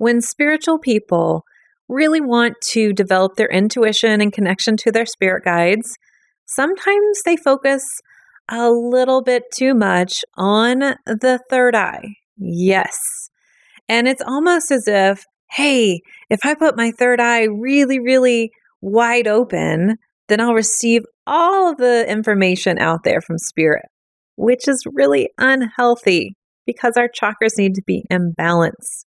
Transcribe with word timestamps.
when 0.00 0.22
spiritual 0.22 0.78
people 0.78 1.44
really 1.86 2.22
want 2.22 2.54
to 2.62 2.90
develop 2.94 3.34
their 3.36 3.50
intuition 3.50 4.22
and 4.22 4.32
connection 4.32 4.74
to 4.74 4.90
their 4.90 5.04
spirit 5.04 5.44
guides, 5.44 5.98
sometimes 6.46 7.20
they 7.26 7.36
focus 7.36 7.84
a 8.50 8.70
little 8.70 9.22
bit 9.22 9.42
too 9.54 9.74
much 9.74 10.24
on 10.38 10.78
the 11.04 11.38
third 11.50 11.74
eye. 11.74 12.14
Yes. 12.38 12.96
And 13.90 14.08
it's 14.08 14.22
almost 14.26 14.70
as 14.70 14.88
if, 14.88 15.26
hey, 15.50 16.00
if 16.30 16.40
I 16.44 16.54
put 16.54 16.78
my 16.78 16.92
third 16.92 17.20
eye 17.20 17.42
really, 17.42 18.00
really 18.00 18.52
wide 18.80 19.26
open, 19.26 19.96
then 20.28 20.40
I'll 20.40 20.54
receive 20.54 21.02
all 21.26 21.76
the 21.76 22.10
information 22.10 22.78
out 22.78 23.00
there 23.04 23.20
from 23.20 23.36
spirit, 23.36 23.84
which 24.36 24.66
is 24.66 24.82
really 24.94 25.28
unhealthy 25.36 26.36
because 26.64 26.96
our 26.96 27.08
chakras 27.08 27.58
need 27.58 27.74
to 27.74 27.82
be 27.86 28.06
in 28.08 28.32
balance. 28.32 29.04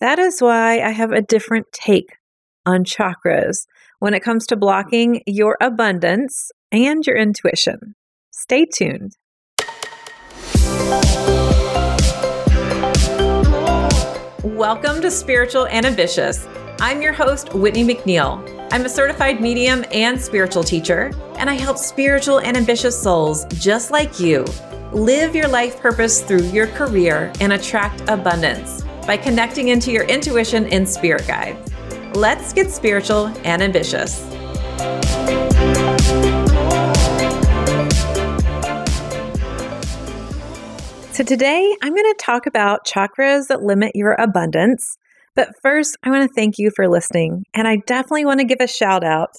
That 0.00 0.18
is 0.18 0.40
why 0.40 0.80
I 0.80 0.92
have 0.92 1.12
a 1.12 1.20
different 1.20 1.66
take 1.72 2.16
on 2.64 2.84
chakras 2.84 3.66
when 3.98 4.14
it 4.14 4.20
comes 4.20 4.46
to 4.46 4.56
blocking 4.56 5.20
your 5.26 5.58
abundance 5.60 6.50
and 6.72 7.06
your 7.06 7.18
intuition. 7.18 7.96
Stay 8.30 8.64
tuned. 8.64 9.12
Welcome 14.42 15.02
to 15.02 15.10
Spiritual 15.10 15.66
and 15.66 15.84
Ambitious. 15.84 16.48
I'm 16.80 17.02
your 17.02 17.12
host, 17.12 17.52
Whitney 17.52 17.84
McNeil. 17.84 18.68
I'm 18.72 18.86
a 18.86 18.88
certified 18.88 19.42
medium 19.42 19.84
and 19.92 20.18
spiritual 20.18 20.64
teacher, 20.64 21.12
and 21.36 21.50
I 21.50 21.54
help 21.54 21.76
spiritual 21.76 22.40
and 22.40 22.56
ambitious 22.56 22.98
souls 22.98 23.44
just 23.58 23.90
like 23.90 24.18
you 24.18 24.46
live 24.92 25.34
your 25.36 25.48
life 25.48 25.78
purpose 25.78 26.22
through 26.22 26.44
your 26.44 26.68
career 26.68 27.30
and 27.42 27.52
attract 27.52 28.00
abundance 28.08 28.82
by 29.06 29.16
connecting 29.16 29.68
into 29.68 29.92
your 29.92 30.04
intuition 30.04 30.66
and 30.66 30.88
spirit 30.88 31.26
guides. 31.26 31.72
Let's 32.14 32.52
get 32.52 32.70
spiritual 32.70 33.26
and 33.44 33.62
ambitious. 33.62 34.18
So, 41.12 41.24
today 41.24 41.76
I'm 41.82 41.94
going 41.94 42.14
to 42.14 42.16
talk 42.18 42.46
about 42.46 42.86
chakras 42.86 43.48
that 43.48 43.62
limit 43.62 43.92
your 43.94 44.12
abundance. 44.14 44.96
But 45.36 45.50
first, 45.62 45.96
I 46.02 46.10
want 46.10 46.28
to 46.28 46.34
thank 46.34 46.58
you 46.58 46.70
for 46.74 46.88
listening. 46.88 47.44
And 47.54 47.68
I 47.68 47.76
definitely 47.86 48.24
want 48.24 48.40
to 48.40 48.46
give 48.46 48.60
a 48.60 48.66
shout 48.66 49.04
out 49.04 49.30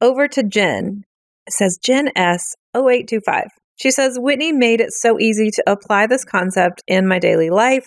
over 0.00 0.28
to 0.28 0.42
Jen. 0.42 1.04
It 1.46 1.52
says 1.52 1.78
Jen 1.82 2.08
S0825. 2.16 3.48
She 3.76 3.90
says, 3.90 4.18
Whitney 4.18 4.52
made 4.52 4.80
it 4.80 4.92
so 4.92 5.20
easy 5.20 5.50
to 5.50 5.62
apply 5.66 6.06
this 6.06 6.24
concept 6.24 6.82
in 6.86 7.06
my 7.06 7.18
daily 7.18 7.50
life. 7.50 7.86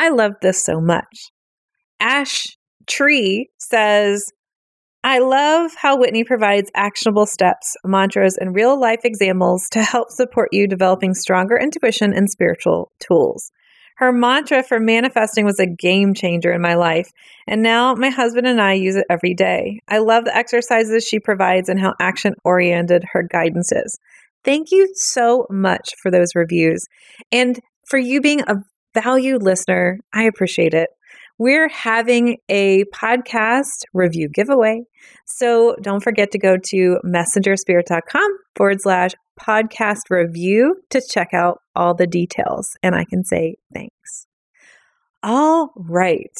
I 0.00 0.08
love 0.08 0.32
this 0.40 0.62
so 0.62 0.80
much. 0.80 1.30
Ash 2.00 2.46
Tree 2.86 3.50
says, 3.58 4.24
I 5.04 5.18
love 5.18 5.72
how 5.76 5.98
Whitney 5.98 6.24
provides 6.24 6.70
actionable 6.74 7.26
steps, 7.26 7.76
mantras, 7.84 8.38
and 8.38 8.54
real 8.54 8.80
life 8.80 9.00
examples 9.04 9.68
to 9.72 9.82
help 9.82 10.10
support 10.10 10.48
you 10.52 10.66
developing 10.66 11.12
stronger 11.12 11.58
intuition 11.58 12.14
and 12.14 12.30
spiritual 12.30 12.90
tools. 12.98 13.52
Her 13.98 14.10
mantra 14.10 14.62
for 14.62 14.80
manifesting 14.80 15.44
was 15.44 15.60
a 15.60 15.66
game 15.66 16.14
changer 16.14 16.50
in 16.50 16.62
my 16.62 16.76
life, 16.76 17.10
and 17.46 17.62
now 17.62 17.94
my 17.94 18.08
husband 18.08 18.46
and 18.46 18.58
I 18.58 18.72
use 18.72 18.96
it 18.96 19.04
every 19.10 19.34
day. 19.34 19.80
I 19.86 19.98
love 19.98 20.24
the 20.24 20.34
exercises 20.34 21.06
she 21.06 21.20
provides 21.20 21.68
and 21.68 21.78
how 21.78 21.92
action 22.00 22.32
oriented 22.42 23.04
her 23.12 23.22
guidance 23.22 23.70
is. 23.70 23.98
Thank 24.46 24.70
you 24.70 24.88
so 24.94 25.46
much 25.50 25.90
for 26.02 26.10
those 26.10 26.34
reviews 26.34 26.86
and 27.30 27.60
for 27.86 27.98
you 27.98 28.22
being 28.22 28.40
a 28.42 28.54
valued 28.94 29.42
listener. 29.42 29.98
I 30.12 30.24
appreciate 30.24 30.74
it. 30.74 30.90
We're 31.38 31.68
having 31.68 32.36
a 32.48 32.84
podcast 32.94 33.84
review 33.94 34.28
giveaway. 34.28 34.82
So 35.24 35.74
don't 35.80 36.02
forget 36.02 36.30
to 36.32 36.38
go 36.38 36.56
to 36.70 36.98
messengerspirit.com 37.04 38.30
forward 38.56 38.80
slash 38.82 39.12
podcast 39.40 40.10
review 40.10 40.76
to 40.90 41.00
check 41.08 41.32
out 41.32 41.60
all 41.74 41.94
the 41.94 42.06
details. 42.06 42.68
And 42.82 42.94
I 42.94 43.04
can 43.08 43.24
say 43.24 43.56
thanks. 43.72 44.26
All 45.22 45.72
right. 45.76 46.36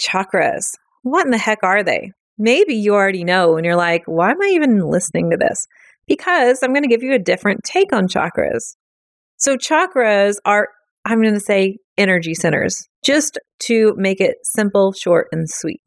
Chakras. 0.00 0.64
What 1.02 1.24
in 1.24 1.32
the 1.32 1.38
heck 1.38 1.64
are 1.64 1.82
they? 1.82 2.12
Maybe 2.38 2.74
you 2.74 2.94
already 2.94 3.24
know 3.24 3.56
and 3.56 3.64
you're 3.64 3.76
like, 3.76 4.02
why 4.06 4.30
am 4.30 4.42
I 4.42 4.52
even 4.54 4.78
listening 4.78 5.30
to 5.30 5.36
this? 5.36 5.66
because 6.06 6.60
I'm 6.62 6.72
going 6.72 6.82
to 6.82 6.88
give 6.88 7.02
you 7.02 7.14
a 7.14 7.18
different 7.18 7.64
take 7.64 7.92
on 7.92 8.08
chakras. 8.08 8.76
So, 9.36 9.56
chakras 9.56 10.36
are, 10.44 10.68
I'm 11.06 11.22
going 11.22 11.34
to 11.34 11.40
say, 11.40 11.78
energy 11.96 12.34
centers, 12.34 12.76
just 13.02 13.38
to 13.60 13.94
make 13.96 14.20
it 14.20 14.36
simple, 14.42 14.92
short, 14.92 15.28
and 15.32 15.48
sweet. 15.48 15.80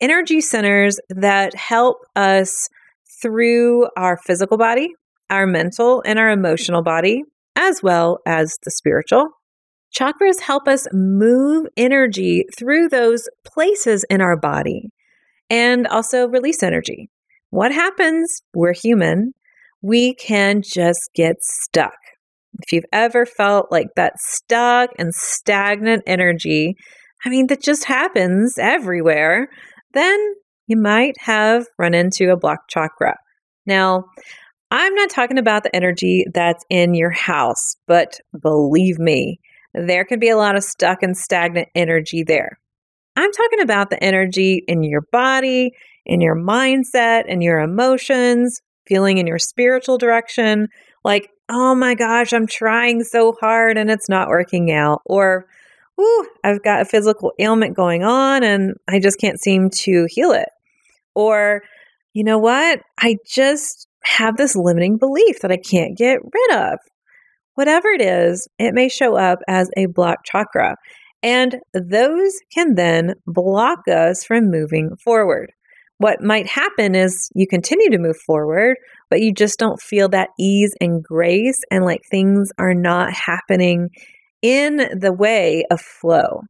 Energy 0.00 0.40
centers 0.40 0.98
that 1.10 1.54
help 1.54 1.98
us 2.16 2.68
through 3.20 3.86
our 3.96 4.16
physical 4.24 4.56
body, 4.56 4.88
our 5.28 5.46
mental, 5.46 6.02
and 6.06 6.18
our 6.18 6.30
emotional 6.30 6.82
body, 6.82 7.22
as 7.56 7.82
well 7.82 8.18
as 8.26 8.56
the 8.64 8.70
spiritual. 8.70 9.28
Chakras 9.94 10.40
help 10.40 10.66
us 10.66 10.86
move 10.92 11.66
energy 11.76 12.44
through 12.56 12.88
those 12.88 13.28
places 13.44 14.04
in 14.08 14.22
our 14.22 14.38
body 14.38 14.88
and 15.50 15.86
also 15.86 16.28
release 16.28 16.62
energy. 16.62 17.10
What 17.50 17.72
happens? 17.72 18.40
We're 18.54 18.72
human 18.72 19.32
we 19.82 20.14
can 20.14 20.62
just 20.62 21.10
get 21.14 21.36
stuck. 21.42 21.96
If 22.60 22.72
you've 22.72 22.84
ever 22.92 23.26
felt 23.26 23.72
like 23.72 23.88
that 23.96 24.14
stuck 24.18 24.90
and 24.98 25.12
stagnant 25.14 26.02
energy, 26.06 26.76
I 27.24 27.28
mean, 27.28 27.46
that 27.48 27.62
just 27.62 27.84
happens 27.84 28.56
everywhere, 28.58 29.48
then 29.94 30.18
you 30.66 30.76
might 30.76 31.14
have 31.20 31.66
run 31.78 31.94
into 31.94 32.30
a 32.30 32.36
blocked 32.36 32.70
chakra. 32.70 33.16
Now, 33.66 34.04
I'm 34.70 34.94
not 34.94 35.10
talking 35.10 35.38
about 35.38 35.62
the 35.64 35.74
energy 35.74 36.24
that's 36.32 36.64
in 36.70 36.94
your 36.94 37.10
house, 37.10 37.76
but 37.86 38.18
believe 38.40 38.98
me, 38.98 39.38
there 39.74 40.04
can 40.04 40.18
be 40.18 40.30
a 40.30 40.36
lot 40.36 40.56
of 40.56 40.64
stuck 40.64 41.02
and 41.02 41.16
stagnant 41.16 41.68
energy 41.74 42.24
there. 42.26 42.58
I'm 43.16 43.30
talking 43.32 43.60
about 43.60 43.90
the 43.90 44.02
energy 44.02 44.62
in 44.66 44.82
your 44.82 45.02
body, 45.12 45.72
in 46.06 46.20
your 46.20 46.36
mindset, 46.36 47.24
and 47.28 47.42
your 47.42 47.60
emotions, 47.60 48.60
feeling 48.86 49.18
in 49.18 49.26
your 49.26 49.38
spiritual 49.38 49.98
direction, 49.98 50.68
like, 51.04 51.28
oh 51.52 51.74
my 51.74 51.94
gosh, 51.94 52.32
I'm 52.32 52.46
trying 52.46 53.04
so 53.04 53.34
hard 53.38 53.76
and 53.76 53.90
it's 53.90 54.08
not 54.08 54.28
working 54.28 54.72
out, 54.72 55.02
or, 55.04 55.46
ooh, 56.00 56.26
I've 56.42 56.62
got 56.62 56.80
a 56.80 56.86
physical 56.86 57.32
ailment 57.38 57.76
going 57.76 58.02
on 58.02 58.42
and 58.42 58.74
I 58.88 58.98
just 58.98 59.20
can't 59.20 59.38
seem 59.38 59.68
to 59.82 60.06
heal 60.08 60.32
it, 60.32 60.48
or, 61.14 61.62
you 62.14 62.24
know 62.24 62.38
what, 62.38 62.80
I 62.98 63.18
just 63.26 63.86
have 64.04 64.36
this 64.38 64.56
limiting 64.56 64.96
belief 64.96 65.40
that 65.40 65.52
I 65.52 65.58
can't 65.58 65.96
get 65.96 66.20
rid 66.22 66.56
of. 66.56 66.78
Whatever 67.54 67.88
it 67.88 68.00
is, 68.00 68.48
it 68.58 68.72
may 68.72 68.88
show 68.88 69.16
up 69.16 69.40
as 69.46 69.70
a 69.76 69.86
blocked 69.86 70.24
chakra. 70.24 70.76
And 71.22 71.60
those 71.74 72.32
can 72.52 72.74
then 72.74 73.14
block 73.26 73.86
us 73.88 74.24
from 74.24 74.50
moving 74.50 74.96
forward 74.96 75.52
what 76.02 76.20
might 76.20 76.48
happen 76.48 76.96
is 76.96 77.30
you 77.36 77.46
continue 77.46 77.88
to 77.88 77.98
move 77.98 78.16
forward, 78.16 78.76
but 79.12 79.20
you 79.20 79.30
just 79.30 79.58
don't 79.58 79.78
feel 79.78 80.08
that 80.08 80.30
ease 80.40 80.74
and 80.80 81.02
grace, 81.02 81.60
and 81.70 81.84
like 81.84 82.00
things 82.10 82.50
are 82.56 82.72
not 82.72 83.12
happening 83.12 83.90
in 84.40 84.78
the 84.98 85.12
way 85.12 85.66
of 85.70 85.82
flow. 85.82 86.40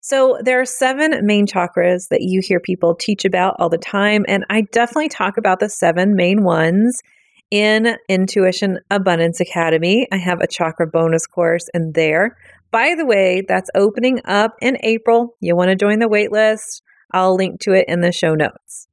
So, 0.00 0.38
there 0.44 0.60
are 0.60 0.64
seven 0.64 1.26
main 1.26 1.48
chakras 1.48 2.06
that 2.10 2.20
you 2.20 2.40
hear 2.40 2.60
people 2.60 2.94
teach 2.94 3.24
about 3.24 3.56
all 3.58 3.68
the 3.68 3.78
time. 3.78 4.24
And 4.28 4.44
I 4.48 4.60
definitely 4.70 5.08
talk 5.08 5.38
about 5.38 5.58
the 5.58 5.68
seven 5.68 6.14
main 6.14 6.44
ones 6.44 7.02
in 7.50 7.96
Intuition 8.08 8.78
Abundance 8.92 9.40
Academy. 9.40 10.06
I 10.12 10.18
have 10.18 10.40
a 10.40 10.46
chakra 10.46 10.86
bonus 10.86 11.26
course 11.26 11.66
in 11.74 11.90
there. 11.96 12.36
By 12.70 12.94
the 12.96 13.06
way, 13.06 13.42
that's 13.48 13.70
opening 13.74 14.20
up 14.24 14.54
in 14.60 14.78
April. 14.84 15.34
You 15.40 15.56
want 15.56 15.70
to 15.70 15.74
join 15.74 15.98
the 15.98 16.06
waitlist? 16.08 16.80
I'll 17.12 17.34
link 17.34 17.58
to 17.62 17.72
it 17.72 17.86
in 17.88 18.02
the 18.02 18.12
show 18.12 18.36
notes. 18.36 18.87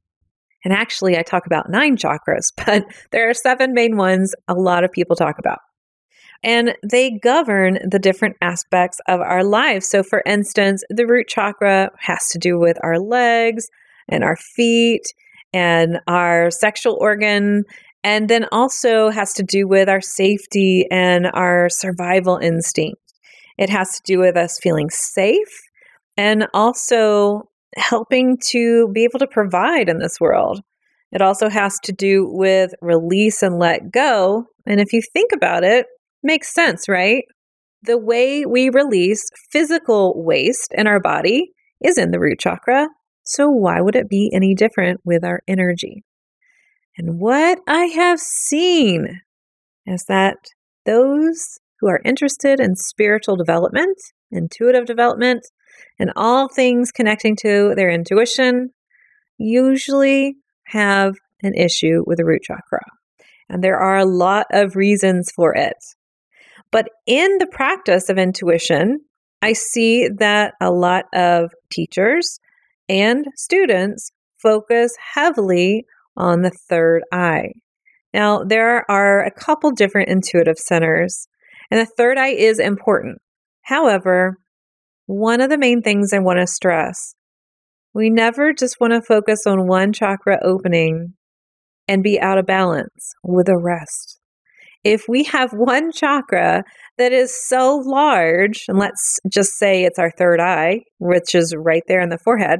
And 0.65 0.73
actually, 0.73 1.17
I 1.17 1.21
talk 1.21 1.45
about 1.45 1.69
nine 1.69 1.95
chakras, 1.95 2.51
but 2.65 2.83
there 3.11 3.29
are 3.29 3.33
seven 3.33 3.73
main 3.73 3.95
ones 3.95 4.33
a 4.47 4.55
lot 4.55 4.83
of 4.83 4.91
people 4.91 5.15
talk 5.15 5.39
about. 5.39 5.59
And 6.43 6.75
they 6.83 7.17
govern 7.23 7.79
the 7.89 7.99
different 7.99 8.35
aspects 8.41 8.99
of 9.07 9.21
our 9.21 9.43
lives. 9.43 9.87
So, 9.87 10.03
for 10.03 10.21
instance, 10.25 10.83
the 10.89 11.07
root 11.07 11.27
chakra 11.27 11.91
has 11.99 12.27
to 12.31 12.39
do 12.39 12.59
with 12.59 12.77
our 12.83 12.99
legs 12.99 13.67
and 14.09 14.23
our 14.23 14.35
feet 14.35 15.03
and 15.53 15.99
our 16.07 16.51
sexual 16.51 16.97
organ, 16.99 17.63
and 18.03 18.29
then 18.29 18.45
also 18.51 19.09
has 19.09 19.33
to 19.33 19.43
do 19.43 19.67
with 19.67 19.87
our 19.87 20.01
safety 20.01 20.85
and 20.91 21.27
our 21.33 21.69
survival 21.69 22.37
instinct. 22.37 23.01
It 23.57 23.69
has 23.69 23.87
to 23.91 24.01
do 24.05 24.19
with 24.19 24.35
us 24.35 24.59
feeling 24.61 24.89
safe 24.89 25.61
and 26.17 26.47
also 26.53 27.49
helping 27.75 28.37
to 28.49 28.89
be 28.93 29.03
able 29.03 29.19
to 29.19 29.27
provide 29.27 29.89
in 29.89 29.99
this 29.99 30.19
world. 30.19 30.61
It 31.11 31.21
also 31.21 31.49
has 31.49 31.79
to 31.83 31.91
do 31.91 32.27
with 32.27 32.73
release 32.81 33.41
and 33.41 33.59
let 33.59 33.91
go. 33.91 34.45
And 34.65 34.79
if 34.79 34.91
you 34.91 35.01
think 35.01 35.31
about 35.33 35.63
it, 35.63 35.85
makes 36.23 36.53
sense, 36.53 36.89
right? 36.89 37.23
The 37.83 37.97
way 37.97 38.45
we 38.45 38.69
release 38.69 39.23
physical 39.51 40.13
waste 40.25 40.73
in 40.75 40.87
our 40.87 40.99
body 40.99 41.51
is 41.83 41.97
in 41.97 42.11
the 42.11 42.19
root 42.19 42.39
chakra. 42.39 42.89
So, 43.23 43.49
why 43.49 43.81
would 43.81 43.95
it 43.95 44.09
be 44.09 44.31
any 44.33 44.55
different 44.55 45.01
with 45.03 45.23
our 45.23 45.41
energy? 45.47 46.03
And 46.97 47.19
what 47.19 47.59
I 47.67 47.85
have 47.85 48.19
seen 48.19 49.21
is 49.85 50.05
that 50.07 50.37
those 50.85 51.59
who 51.79 51.87
are 51.87 52.01
interested 52.05 52.59
in 52.59 52.75
spiritual 52.75 53.35
development, 53.35 53.97
intuitive 54.31 54.85
development, 54.85 55.45
and 55.99 56.11
all 56.15 56.47
things 56.47 56.91
connecting 56.91 57.35
to 57.37 57.73
their 57.75 57.89
intuition 57.89 58.71
usually 59.37 60.35
have 60.65 61.15
an 61.43 61.53
issue 61.53 62.03
with 62.05 62.17
the 62.17 62.25
root 62.25 62.41
chakra. 62.43 62.81
And 63.49 63.63
there 63.63 63.77
are 63.77 63.97
a 63.97 64.05
lot 64.05 64.47
of 64.51 64.75
reasons 64.75 65.31
for 65.35 65.53
it. 65.55 65.77
But 66.71 66.89
in 67.05 67.37
the 67.37 67.47
practice 67.47 68.09
of 68.09 68.17
intuition, 68.17 68.99
I 69.41 69.53
see 69.53 70.09
that 70.17 70.53
a 70.59 70.71
lot 70.71 71.05
of 71.13 71.51
teachers 71.69 72.39
and 72.89 73.25
students 73.35 74.11
focus 74.41 74.93
heavily 75.13 75.85
on 76.17 76.41
the 76.41 76.51
third 76.69 77.03
eye. 77.11 77.51
Now, 78.13 78.43
there 78.43 78.89
are 78.89 79.23
a 79.23 79.31
couple 79.31 79.71
different 79.71 80.09
intuitive 80.09 80.57
centers, 80.57 81.27
and 81.69 81.79
the 81.79 81.91
third 81.97 82.17
eye 82.17 82.29
is 82.29 82.59
important. 82.59 83.19
However, 83.61 84.37
one 85.05 85.41
of 85.41 85.49
the 85.49 85.57
main 85.57 85.81
things 85.81 86.13
I 86.13 86.19
want 86.19 86.39
to 86.39 86.47
stress 86.47 87.15
we 87.95 88.09
never 88.09 88.51
just 88.51 88.75
want 88.81 88.91
to 88.91 89.01
focus 89.01 89.47
on 89.47 89.67
one 89.67 89.93
chakra 89.93 90.37
opening 90.43 91.13
and 91.87 92.03
be 92.03 92.19
out 92.19 92.37
of 92.37 92.45
balance 92.45 93.13
with 93.23 93.45
the 93.45 93.57
rest. 93.57 94.19
If 94.83 95.05
we 95.07 95.23
have 95.23 95.51
one 95.53 95.93
chakra 95.93 96.63
that 96.97 97.13
is 97.13 97.33
so 97.47 97.77
large, 97.77 98.65
and 98.67 98.77
let's 98.77 99.19
just 99.31 99.57
say 99.57 99.85
it's 99.85 99.97
our 99.97 100.11
third 100.11 100.41
eye, 100.41 100.81
which 100.99 101.33
is 101.33 101.55
right 101.57 101.83
there 101.87 102.01
in 102.01 102.09
the 102.09 102.17
forehead, 102.17 102.59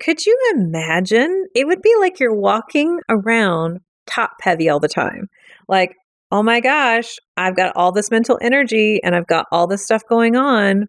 could 0.00 0.24
you 0.26 0.38
imagine? 0.54 1.46
It 1.54 1.66
would 1.66 1.80
be 1.80 1.94
like 1.98 2.20
you're 2.20 2.38
walking 2.38 3.00
around 3.08 3.78
top 4.06 4.32
heavy 4.42 4.68
all 4.68 4.80
the 4.80 4.86
time. 4.86 5.28
Like, 5.66 5.94
oh 6.30 6.42
my 6.42 6.60
gosh, 6.60 7.16
I've 7.38 7.56
got 7.56 7.72
all 7.74 7.90
this 7.90 8.10
mental 8.10 8.38
energy 8.42 9.00
and 9.02 9.16
I've 9.16 9.26
got 9.26 9.46
all 9.50 9.66
this 9.66 9.82
stuff 9.82 10.02
going 10.08 10.36
on. 10.36 10.88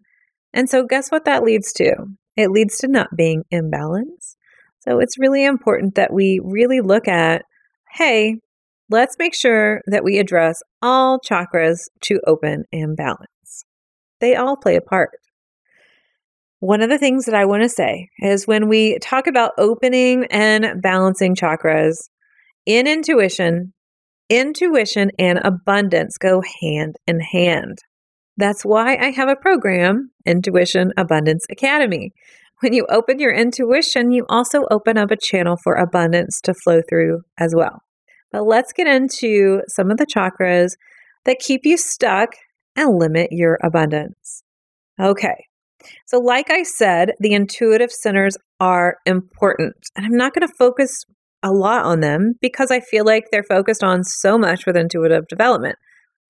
And 0.52 0.68
so, 0.68 0.84
guess 0.84 1.10
what 1.10 1.24
that 1.24 1.42
leads 1.42 1.72
to? 1.74 1.94
It 2.36 2.50
leads 2.50 2.78
to 2.78 2.88
not 2.88 3.16
being 3.16 3.44
imbalanced. 3.52 4.36
So, 4.80 4.98
it's 4.98 5.18
really 5.18 5.44
important 5.44 5.94
that 5.94 6.12
we 6.12 6.40
really 6.42 6.80
look 6.80 7.08
at 7.08 7.42
hey, 7.94 8.36
let's 8.88 9.16
make 9.18 9.34
sure 9.34 9.80
that 9.86 10.04
we 10.04 10.18
address 10.18 10.62
all 10.80 11.18
chakras 11.18 11.88
to 12.02 12.20
open 12.26 12.64
and 12.72 12.96
balance. 12.96 13.64
They 14.20 14.36
all 14.36 14.56
play 14.56 14.76
a 14.76 14.80
part. 14.80 15.10
One 16.60 16.82
of 16.82 16.90
the 16.90 16.98
things 16.98 17.24
that 17.24 17.34
I 17.34 17.46
want 17.46 17.62
to 17.62 17.68
say 17.68 18.10
is 18.18 18.46
when 18.46 18.68
we 18.68 18.98
talk 18.98 19.26
about 19.26 19.52
opening 19.56 20.26
and 20.30 20.82
balancing 20.82 21.34
chakras 21.34 21.96
in 22.66 22.86
intuition, 22.86 23.72
intuition 24.28 25.10
and 25.18 25.40
abundance 25.42 26.18
go 26.18 26.42
hand 26.60 26.96
in 27.06 27.20
hand. 27.20 27.78
That's 28.36 28.62
why 28.62 28.96
I 28.96 29.10
have 29.10 29.28
a 29.28 29.36
program, 29.36 30.10
Intuition 30.24 30.92
Abundance 30.96 31.44
Academy. 31.50 32.12
When 32.60 32.72
you 32.72 32.86
open 32.90 33.18
your 33.18 33.32
intuition, 33.32 34.12
you 34.12 34.26
also 34.28 34.64
open 34.70 34.98
up 34.98 35.10
a 35.10 35.16
channel 35.16 35.56
for 35.62 35.74
abundance 35.74 36.40
to 36.42 36.54
flow 36.54 36.80
through 36.88 37.22
as 37.38 37.54
well. 37.56 37.82
But 38.32 38.44
let's 38.44 38.72
get 38.72 38.86
into 38.86 39.62
some 39.68 39.90
of 39.90 39.96
the 39.96 40.06
chakras 40.06 40.72
that 41.24 41.38
keep 41.38 41.62
you 41.64 41.76
stuck 41.76 42.30
and 42.76 42.98
limit 42.98 43.28
your 43.30 43.58
abundance. 43.62 44.42
Okay, 45.00 45.46
so 46.06 46.18
like 46.18 46.50
I 46.50 46.62
said, 46.62 47.12
the 47.18 47.32
intuitive 47.32 47.90
centers 47.90 48.36
are 48.58 48.96
important, 49.06 49.74
and 49.96 50.06
I'm 50.06 50.16
not 50.16 50.34
going 50.34 50.46
to 50.46 50.54
focus 50.58 51.04
a 51.42 51.50
lot 51.50 51.84
on 51.84 52.00
them 52.00 52.34
because 52.40 52.70
I 52.70 52.80
feel 52.80 53.04
like 53.04 53.24
they're 53.30 53.42
focused 53.42 53.82
on 53.82 54.04
so 54.04 54.36
much 54.36 54.66
with 54.66 54.76
intuitive 54.76 55.26
development. 55.28 55.76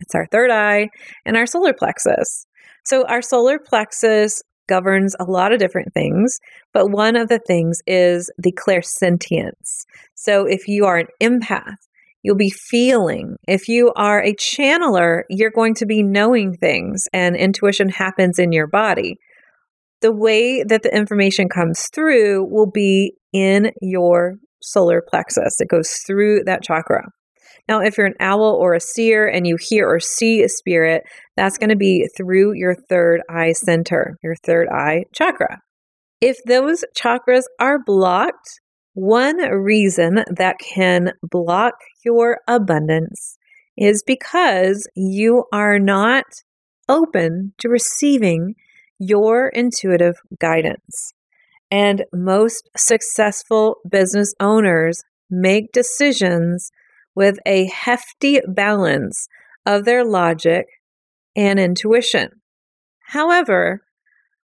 It's 0.00 0.14
our 0.14 0.26
third 0.26 0.50
eye 0.50 0.88
and 1.24 1.36
our 1.36 1.46
solar 1.46 1.72
plexus. 1.72 2.46
So, 2.84 3.06
our 3.06 3.22
solar 3.22 3.58
plexus 3.58 4.42
governs 4.68 5.14
a 5.18 5.24
lot 5.24 5.52
of 5.52 5.58
different 5.58 5.92
things, 5.92 6.38
but 6.72 6.90
one 6.90 7.16
of 7.16 7.28
the 7.28 7.40
things 7.46 7.80
is 7.86 8.30
the 8.38 8.52
clairsentience. 8.52 9.84
So, 10.14 10.46
if 10.46 10.68
you 10.68 10.86
are 10.86 10.98
an 10.98 11.08
empath, 11.22 11.76
you'll 12.22 12.36
be 12.36 12.50
feeling. 12.50 13.36
If 13.46 13.68
you 13.68 13.92
are 13.96 14.22
a 14.22 14.34
channeler, 14.34 15.22
you're 15.28 15.50
going 15.50 15.74
to 15.76 15.86
be 15.86 16.02
knowing 16.02 16.54
things, 16.54 17.04
and 17.12 17.36
intuition 17.36 17.88
happens 17.88 18.38
in 18.38 18.52
your 18.52 18.66
body. 18.66 19.16
The 20.00 20.12
way 20.12 20.62
that 20.62 20.82
the 20.82 20.94
information 20.94 21.48
comes 21.48 21.86
through 21.94 22.46
will 22.50 22.70
be 22.70 23.14
in 23.32 23.72
your 23.82 24.36
solar 24.62 25.02
plexus. 25.06 25.60
It 25.60 25.68
goes 25.68 25.90
through 26.06 26.44
that 26.44 26.62
chakra. 26.62 27.10
Now, 27.70 27.78
if 27.78 27.96
you're 27.96 28.06
an 28.08 28.14
owl 28.18 28.58
or 28.60 28.74
a 28.74 28.80
seer 28.80 29.28
and 29.28 29.46
you 29.46 29.56
hear 29.60 29.88
or 29.88 30.00
see 30.00 30.42
a 30.42 30.48
spirit, 30.48 31.04
that's 31.36 31.56
going 31.56 31.70
to 31.70 31.76
be 31.76 32.08
through 32.16 32.54
your 32.54 32.74
third 32.74 33.20
eye 33.30 33.52
center, 33.52 34.18
your 34.24 34.34
third 34.44 34.66
eye 34.68 35.04
chakra. 35.14 35.60
If 36.20 36.38
those 36.46 36.84
chakras 36.98 37.44
are 37.60 37.78
blocked, 37.78 38.60
one 38.94 39.36
reason 39.36 40.24
that 40.36 40.56
can 40.58 41.12
block 41.22 41.74
your 42.04 42.38
abundance 42.48 43.38
is 43.76 44.02
because 44.04 44.88
you 44.96 45.44
are 45.52 45.78
not 45.78 46.24
open 46.88 47.54
to 47.58 47.68
receiving 47.68 48.54
your 48.98 49.46
intuitive 49.46 50.16
guidance. 50.40 51.12
And 51.70 52.04
most 52.12 52.68
successful 52.76 53.76
business 53.88 54.34
owners 54.40 55.04
make 55.30 55.70
decisions 55.72 56.72
with 57.14 57.38
a 57.46 57.66
hefty 57.66 58.40
balance 58.46 59.28
of 59.66 59.84
their 59.84 60.04
logic 60.04 60.66
and 61.36 61.58
intuition. 61.58 62.28
However, 63.08 63.82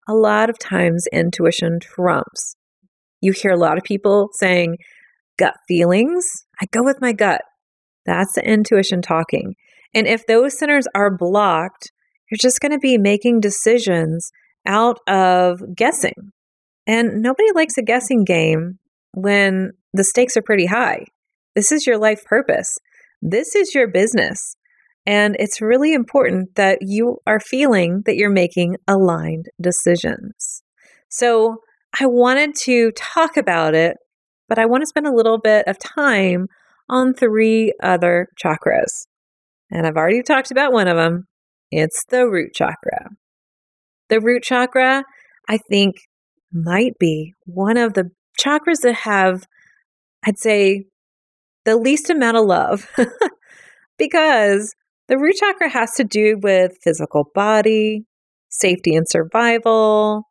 a 0.08 0.14
lot 0.14 0.50
of 0.50 0.60
times 0.60 1.06
intuition 1.12 1.80
trumps. 1.80 2.56
You 3.22 3.34
hear 3.34 3.52
a 3.52 3.58
lot 3.58 3.78
of 3.78 3.84
people 3.84 4.30
saying, 4.34 4.78
gut 5.38 5.56
feelings. 5.68 6.26
I 6.62 6.66
go 6.72 6.84
with 6.84 7.02
my 7.02 7.14
gut. 7.14 7.42
That's 8.06 8.34
the 8.34 8.48
intuition 8.48 9.02
talking. 9.02 9.56
And 9.94 10.08
if 10.08 10.26
those 10.26 10.58
centers 10.58 10.88
are 10.96 11.16
blocked, 11.16 11.92
you're 12.30 12.38
just 12.40 12.62
going 12.62 12.72
to 12.72 12.80
be 12.80 12.98
making 12.98 13.42
decisions 13.42 14.32
out 14.66 15.00
of 15.08 15.62
guessing. 15.76 16.32
And 16.88 17.22
nobody 17.22 17.52
likes 17.54 17.78
a 17.78 17.84
guessing 17.84 18.24
game 18.24 18.80
when 19.14 19.72
the 19.94 20.04
stakes 20.04 20.38
are 20.38 20.42
pretty 20.42 20.66
high. 20.66 21.06
This 21.56 21.72
is 21.72 21.86
your 21.86 21.98
life 21.98 22.24
purpose. 22.26 22.78
This 23.22 23.56
is 23.56 23.76
your 23.76 23.88
business. 23.88 24.56
And 25.06 25.36
it's 25.40 25.62
really 25.62 25.94
important 25.94 26.56
that 26.56 26.80
you 26.82 27.18
are 27.26 27.40
feeling 27.40 28.04
that 28.06 28.16
you're 28.16 28.30
making 28.30 28.78
aligned 28.88 29.48
decisions. 29.60 30.64
So 31.10 31.58
I 32.00 32.06
wanted 32.06 32.56
to 32.64 32.92
talk 32.92 33.36
about 33.36 33.74
it, 33.74 33.98
but 34.48 34.60
I 34.60 34.66
want 34.66 34.82
to 34.82 34.88
spend 34.88 35.08
a 35.08 35.14
little 35.14 35.40
bit 35.40 35.68
of 35.68 35.78
time 35.80 36.48
on 36.88 37.14
three 37.14 37.74
other 37.82 38.28
chakras. 38.44 39.08
And 39.72 39.88
I've 39.88 39.96
already 39.96 40.22
talked 40.22 40.52
about 40.52 40.74
one 40.74 40.88
of 40.88 40.98
them. 40.98 41.26
It's 41.72 42.04
the 42.10 42.28
root 42.28 42.54
chakra. 42.54 43.10
The 44.10 44.20
root 44.20 44.44
chakra, 44.44 45.04
I 45.50 45.58
think, 45.70 45.96
might 46.52 46.98
be 47.00 47.34
one 47.46 47.78
of 47.78 47.94
the 47.94 48.12
chakras 48.40 48.82
that 48.84 48.96
have, 49.04 49.46
I'd 50.26 50.38
say, 50.38 50.86
the 51.66 51.78
least 51.78 52.10
amount 52.10 52.38
of 52.38 52.46
love 52.46 52.90
because 53.98 54.76
the 55.08 55.18
root 55.18 55.36
chakra 55.36 55.70
has 55.70 55.92
to 55.96 56.04
do 56.04 56.38
with 56.42 56.78
physical 56.84 57.26
body, 57.34 58.06
safety 58.50 58.96
and 58.96 59.08
survival. 59.08 60.24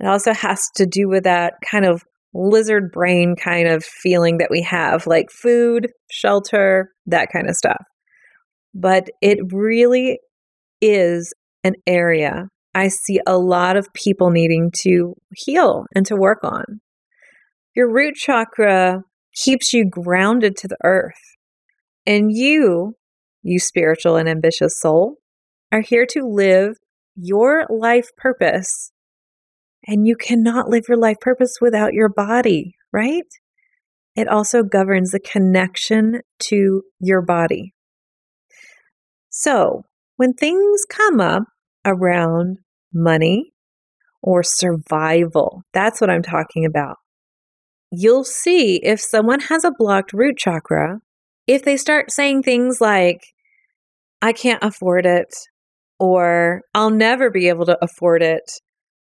It 0.00 0.06
also 0.06 0.32
has 0.32 0.68
to 0.76 0.86
do 0.86 1.08
with 1.08 1.24
that 1.24 1.54
kind 1.68 1.84
of 1.84 2.02
lizard 2.34 2.90
brain 2.90 3.36
kind 3.36 3.68
of 3.68 3.84
feeling 3.84 4.38
that 4.38 4.50
we 4.50 4.62
have, 4.62 5.06
like 5.06 5.30
food, 5.30 5.88
shelter, 6.10 6.90
that 7.06 7.28
kind 7.32 7.48
of 7.48 7.56
stuff. 7.56 7.84
But 8.74 9.10
it 9.20 9.38
really 9.52 10.18
is 10.80 11.34
an 11.62 11.74
area 11.86 12.48
I 12.74 12.88
see 12.88 13.20
a 13.26 13.36
lot 13.36 13.76
of 13.76 13.92
people 13.92 14.30
needing 14.30 14.70
to 14.82 15.14
heal 15.34 15.84
and 15.94 16.06
to 16.06 16.16
work 16.16 16.38
on. 16.42 16.80
Your 17.74 17.92
root 17.92 18.14
chakra 18.14 19.02
keeps 19.34 19.72
you 19.72 19.88
grounded 19.88 20.56
to 20.56 20.68
the 20.68 20.76
earth. 20.84 21.36
And 22.06 22.32
you, 22.32 22.94
you 23.42 23.58
spiritual 23.58 24.16
and 24.16 24.28
ambitious 24.28 24.78
soul, 24.78 25.16
are 25.70 25.80
here 25.80 26.06
to 26.10 26.26
live 26.26 26.76
your 27.14 27.66
life 27.68 28.08
purpose. 28.16 28.92
And 29.86 30.06
you 30.06 30.16
cannot 30.16 30.68
live 30.68 30.84
your 30.88 30.98
life 30.98 31.18
purpose 31.20 31.56
without 31.60 31.92
your 31.92 32.08
body, 32.08 32.74
right? 32.92 33.26
It 34.14 34.28
also 34.28 34.62
governs 34.62 35.10
the 35.10 35.20
connection 35.20 36.20
to 36.48 36.82
your 37.00 37.22
body. 37.22 37.74
So, 39.30 39.84
when 40.16 40.34
things 40.34 40.84
come 40.88 41.20
up 41.20 41.44
around 41.84 42.58
money 42.92 43.52
or 44.22 44.42
survival. 44.42 45.62
That's 45.72 46.00
what 46.00 46.10
I'm 46.10 46.22
talking 46.22 46.64
about. 46.64 46.96
You'll 47.94 48.24
see 48.24 48.76
if 48.76 49.02
someone 49.02 49.40
has 49.40 49.64
a 49.64 49.72
blocked 49.76 50.14
root 50.14 50.38
chakra, 50.38 51.00
if 51.46 51.62
they 51.62 51.76
start 51.76 52.10
saying 52.10 52.42
things 52.42 52.80
like, 52.80 53.20
I 54.22 54.32
can't 54.32 54.62
afford 54.62 55.04
it, 55.04 55.28
or 55.98 56.62
I'll 56.72 56.88
never 56.88 57.30
be 57.30 57.48
able 57.48 57.66
to 57.66 57.76
afford 57.82 58.22
it, 58.22 58.50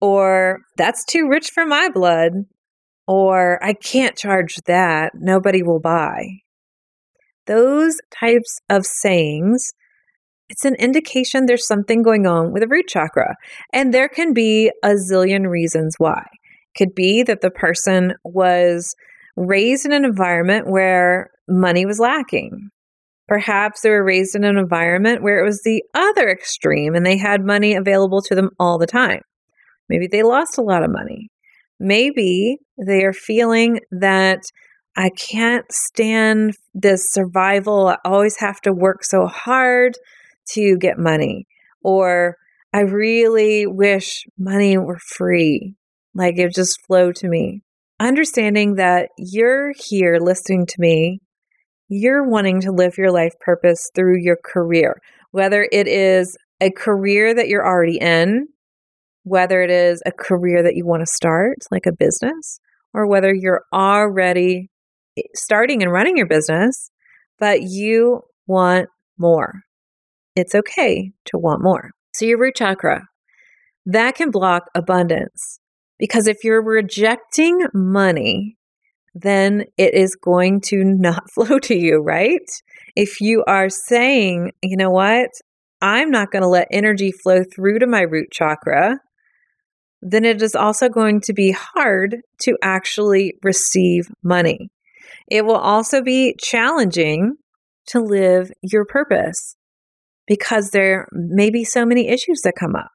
or 0.00 0.60
that's 0.78 1.04
too 1.04 1.28
rich 1.28 1.50
for 1.52 1.66
my 1.66 1.90
blood, 1.90 2.32
or 3.06 3.62
I 3.62 3.74
can't 3.74 4.16
charge 4.16 4.56
that, 4.66 5.12
nobody 5.14 5.62
will 5.62 5.80
buy. 5.80 6.24
Those 7.46 7.98
types 8.18 8.60
of 8.70 8.86
sayings, 8.86 9.72
it's 10.48 10.64
an 10.64 10.76
indication 10.76 11.44
there's 11.44 11.66
something 11.66 12.02
going 12.02 12.26
on 12.26 12.50
with 12.50 12.62
the 12.62 12.68
root 12.68 12.86
chakra. 12.88 13.34
And 13.74 13.92
there 13.92 14.08
can 14.08 14.32
be 14.32 14.72
a 14.82 14.94
zillion 14.94 15.48
reasons 15.50 15.96
why. 15.98 16.24
Could 16.76 16.94
be 16.94 17.22
that 17.22 17.40
the 17.40 17.50
person 17.50 18.14
was 18.24 18.94
raised 19.36 19.86
in 19.86 19.92
an 19.92 20.04
environment 20.04 20.68
where 20.68 21.30
money 21.48 21.86
was 21.86 21.98
lacking. 21.98 22.70
Perhaps 23.28 23.80
they 23.80 23.90
were 23.90 24.04
raised 24.04 24.34
in 24.34 24.44
an 24.44 24.56
environment 24.56 25.22
where 25.22 25.38
it 25.38 25.46
was 25.46 25.62
the 25.62 25.82
other 25.94 26.28
extreme 26.28 26.94
and 26.94 27.06
they 27.06 27.16
had 27.16 27.44
money 27.44 27.74
available 27.74 28.22
to 28.22 28.34
them 28.34 28.50
all 28.58 28.76
the 28.76 28.86
time. 28.86 29.20
Maybe 29.88 30.06
they 30.06 30.22
lost 30.22 30.58
a 30.58 30.62
lot 30.62 30.82
of 30.84 30.90
money. 30.90 31.30
Maybe 31.78 32.58
they 32.84 33.04
are 33.04 33.12
feeling 33.12 33.80
that 33.90 34.40
I 34.96 35.10
can't 35.10 35.64
stand 35.70 36.54
this 36.74 37.12
survival. 37.12 37.88
I 37.88 37.96
always 38.04 38.38
have 38.38 38.60
to 38.62 38.72
work 38.72 39.04
so 39.04 39.26
hard 39.26 39.94
to 40.52 40.76
get 40.78 40.98
money. 40.98 41.46
Or 41.82 42.36
I 42.72 42.80
really 42.80 43.66
wish 43.66 44.24
money 44.38 44.76
were 44.76 44.98
free, 44.98 45.74
like 46.14 46.38
it 46.38 46.54
just 46.54 46.84
flowed 46.86 47.16
to 47.16 47.28
me. 47.28 47.62
Understanding 47.98 48.76
that 48.76 49.10
you're 49.18 49.72
here 49.76 50.18
listening 50.20 50.66
to 50.66 50.74
me, 50.78 51.20
you're 51.88 52.28
wanting 52.28 52.60
to 52.62 52.72
live 52.72 52.96
your 52.96 53.12
life 53.12 53.34
purpose 53.40 53.90
through 53.94 54.18
your 54.20 54.38
career, 54.44 54.96
whether 55.32 55.68
it 55.70 55.86
is 55.86 56.36
a 56.60 56.70
career 56.70 57.34
that 57.34 57.48
you're 57.48 57.66
already 57.66 57.98
in, 57.98 58.48
whether 59.24 59.62
it 59.62 59.70
is 59.70 60.02
a 60.06 60.12
career 60.12 60.62
that 60.62 60.76
you 60.76 60.86
want 60.86 61.02
to 61.02 61.12
start, 61.12 61.58
like 61.70 61.86
a 61.86 61.92
business, 61.92 62.60
or 62.94 63.06
whether 63.06 63.34
you're 63.34 63.64
already 63.72 64.70
eh, 65.18 65.22
starting 65.34 65.82
and 65.82 65.92
running 65.92 66.16
your 66.16 66.26
business, 66.26 66.90
but 67.38 67.62
you 67.62 68.22
want 68.46 68.88
more. 69.18 69.60
It's 70.36 70.54
okay 70.54 71.12
to 71.26 71.38
want 71.38 71.62
more. 71.62 71.90
So, 72.14 72.24
your 72.24 72.38
root 72.38 72.56
chakra, 72.56 73.06
that 73.86 74.14
can 74.14 74.30
block 74.30 74.64
abundance 74.74 75.59
because 76.00 76.26
if 76.26 76.42
you're 76.42 76.64
rejecting 76.64 77.66
money, 77.74 78.56
then 79.14 79.66
it 79.76 79.94
is 79.94 80.16
going 80.16 80.62
to 80.62 80.82
not 80.82 81.30
flow 81.34 81.60
to 81.60 81.76
you, 81.76 82.00
right? 82.00 82.40
If 82.96 83.20
you 83.20 83.44
are 83.46 83.68
saying, 83.68 84.50
you 84.62 84.76
know 84.76 84.90
what, 84.90 85.28
I'm 85.80 86.10
not 86.10 86.32
going 86.32 86.42
to 86.42 86.48
let 86.48 86.68
energy 86.72 87.12
flow 87.12 87.44
through 87.44 87.78
to 87.78 87.86
my 87.86 88.00
root 88.00 88.28
chakra, 88.32 88.98
then 90.02 90.24
it 90.24 90.42
is 90.42 90.54
also 90.54 90.88
going 90.88 91.20
to 91.22 91.34
be 91.34 91.52
hard 91.52 92.16
to 92.42 92.56
actually 92.62 93.34
receive 93.42 94.08
money. 94.22 94.70
It 95.30 95.44
will 95.44 95.56
also 95.56 96.02
be 96.02 96.34
challenging 96.40 97.34
to 97.88 98.00
live 98.00 98.50
your 98.62 98.86
purpose 98.86 99.56
because 100.26 100.70
there 100.70 101.06
may 101.12 101.50
be 101.50 101.64
so 101.64 101.84
many 101.84 102.08
issues 102.08 102.40
that 102.42 102.54
come 102.58 102.74
up. 102.74 102.90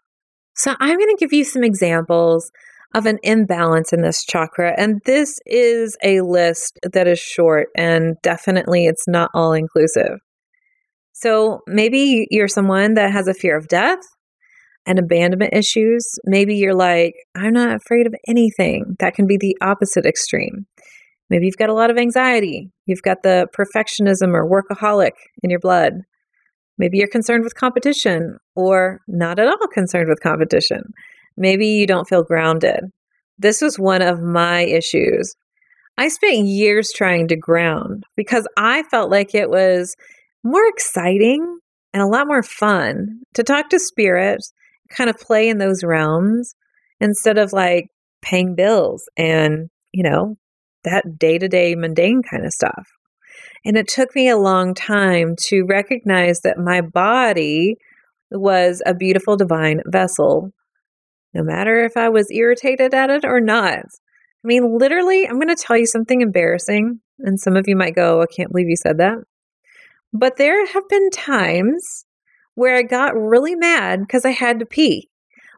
So, 0.55 0.73
I'm 0.79 0.97
going 0.97 1.15
to 1.15 1.19
give 1.19 1.33
you 1.33 1.43
some 1.43 1.63
examples 1.63 2.49
of 2.95 3.05
an 3.05 3.19
imbalance 3.23 3.93
in 3.93 4.01
this 4.01 4.23
chakra. 4.23 4.73
And 4.77 5.01
this 5.05 5.37
is 5.45 5.97
a 6.03 6.21
list 6.21 6.79
that 6.93 7.07
is 7.07 7.19
short 7.19 7.67
and 7.77 8.15
definitely 8.23 8.85
it's 8.85 9.07
not 9.07 9.29
all 9.33 9.53
inclusive. 9.53 10.19
So, 11.11 11.59
maybe 11.67 12.27
you're 12.29 12.47
someone 12.47 12.95
that 12.95 13.11
has 13.11 13.27
a 13.27 13.33
fear 13.33 13.57
of 13.57 13.67
death 13.67 13.99
and 14.85 14.99
abandonment 14.99 15.53
issues, 15.53 16.05
maybe 16.25 16.55
you're 16.55 16.75
like, 16.75 17.15
I'm 17.35 17.53
not 17.53 17.75
afraid 17.75 18.05
of 18.05 18.15
anything. 18.27 18.95
That 18.99 19.15
can 19.15 19.25
be 19.25 19.37
the 19.37 19.57
opposite 19.61 20.05
extreme. 20.05 20.67
Maybe 21.29 21.45
you've 21.45 21.57
got 21.57 21.69
a 21.69 21.73
lot 21.73 21.89
of 21.89 21.97
anxiety. 21.97 22.69
You've 22.85 23.01
got 23.01 23.23
the 23.23 23.47
perfectionism 23.57 24.33
or 24.33 24.47
workaholic 24.47 25.13
in 25.41 25.49
your 25.49 25.59
blood. 25.59 25.93
Maybe 26.77 26.97
you're 26.97 27.07
concerned 27.07 27.43
with 27.43 27.55
competition 27.55 28.37
or 28.55 28.99
not 29.07 29.39
at 29.39 29.47
all 29.47 29.67
concerned 29.73 30.07
with 30.07 30.19
competition. 30.21 30.93
Maybe 31.37 31.67
you 31.67 31.87
don't 31.87 32.07
feel 32.07 32.23
grounded. 32.23 32.85
This 33.37 33.61
was 33.61 33.77
one 33.77 34.01
of 34.01 34.21
my 34.21 34.61
issues. 34.61 35.35
I 35.97 36.07
spent 36.09 36.47
years 36.47 36.91
trying 36.93 37.27
to 37.29 37.35
ground 37.35 38.03
because 38.15 38.47
I 38.57 38.83
felt 38.83 39.09
like 39.09 39.33
it 39.33 39.49
was 39.49 39.95
more 40.43 40.67
exciting 40.67 41.59
and 41.93 42.03
a 42.03 42.07
lot 42.07 42.27
more 42.27 42.43
fun 42.43 43.21
to 43.33 43.43
talk 43.43 43.69
to 43.69 43.79
spirit 43.79 44.41
kind 44.89 45.09
of 45.09 45.17
play 45.17 45.49
in 45.49 45.57
those 45.57 45.83
realms 45.83 46.55
instead 46.99 47.37
of 47.37 47.53
like 47.53 47.87
paying 48.21 48.55
bills 48.55 49.03
and, 49.17 49.69
you 49.93 50.03
know, 50.03 50.35
that 50.83 51.17
day 51.17 51.37
to 51.37 51.47
day 51.47 51.75
mundane 51.75 52.21
kind 52.29 52.45
of 52.45 52.51
stuff. 52.51 52.87
And 53.63 53.77
it 53.77 53.87
took 53.87 54.13
me 54.15 54.29
a 54.29 54.37
long 54.37 54.73
time 54.73 55.35
to 55.47 55.63
recognize 55.63 56.41
that 56.41 56.59
my 56.59 56.81
body 56.81 57.75
was 58.31 58.81
a 58.85 58.93
beautiful 58.93 59.37
divine 59.37 59.81
vessel, 59.87 60.51
no 61.35 61.43
matter 61.43 61.83
if 61.83 61.97
I 61.97 62.09
was 62.09 62.31
irritated 62.31 62.93
at 62.93 63.09
it 63.09 63.25
or 63.25 63.41
not. 63.41 63.79
I 63.79 64.47
mean, 64.47 64.77
literally, 64.77 65.27
I'm 65.27 65.39
going 65.39 65.53
to 65.53 65.61
tell 65.61 65.77
you 65.77 65.85
something 65.85 66.21
embarrassing, 66.21 67.01
and 67.19 67.39
some 67.39 67.55
of 67.57 67.67
you 67.67 67.75
might 67.75 67.95
go, 67.95 68.19
oh, 68.19 68.21
I 68.21 68.33
can't 68.33 68.51
believe 68.51 68.69
you 68.69 68.77
said 68.77 68.97
that. 68.99 69.17
But 70.13 70.37
there 70.37 70.65
have 70.65 70.87
been 70.87 71.09
times 71.09 72.05
where 72.53 72.77
I 72.77 72.83
got 72.83 73.15
really 73.15 73.55
mad 73.55 73.99
because 73.99 74.23
I 74.23 74.31
had 74.31 74.59
to 74.59 74.65
pee. 74.65 75.09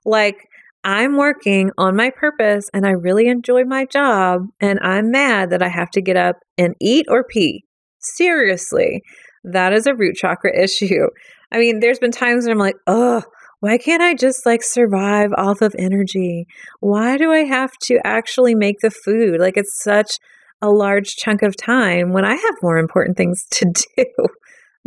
Like, 0.04 0.48
I'm 0.84 1.18
working 1.18 1.70
on 1.78 1.96
my 1.96 2.10
purpose 2.10 2.70
and 2.74 2.88
I 2.88 2.92
really 2.92 3.28
enjoy 3.28 3.66
my 3.66 3.86
job, 3.86 4.48
and 4.60 4.80
I'm 4.82 5.12
mad 5.12 5.52
that 5.52 5.62
I 5.62 5.68
have 5.68 5.92
to 5.92 6.02
get 6.02 6.18
up 6.18 6.38
and 6.58 6.74
eat 6.82 7.06
or 7.08 7.24
pee. 7.24 7.66
Seriously, 8.00 9.04
that 9.44 9.74
is 9.74 9.86
a 9.86 9.94
root 9.94 10.16
chakra 10.16 10.58
issue. 10.64 11.08
I 11.52 11.60
mean, 11.60 11.82
there's 11.82 12.00
been 12.00 12.12
times 12.12 12.46
when 12.46 12.54
I'm 12.54 12.58
like, 12.58 12.78
oh, 12.88 13.22
why 13.60 13.78
can't 13.78 14.04
I 14.04 14.14
just 14.14 14.46
like 14.46 14.64
survive 14.64 15.32
off 15.36 15.62
of 15.62 15.76
energy? 15.80 16.46
Why 16.80 17.18
do 17.18 17.32
I 17.32 17.44
have 17.44 17.72
to 17.84 18.00
actually 18.06 18.56
make 18.56 18.80
the 18.82 18.92
food? 18.92 19.40
Like, 19.40 19.58
it's 19.58 19.82
such 19.82 20.18
a 20.62 20.70
large 20.70 21.16
chunk 21.16 21.42
of 21.42 21.56
time 21.56 22.14
when 22.14 22.26
I 22.26 22.36
have 22.36 22.56
more 22.62 22.78
important 22.78 23.18
things 23.18 23.46
to 23.52 23.66
do 23.98 24.06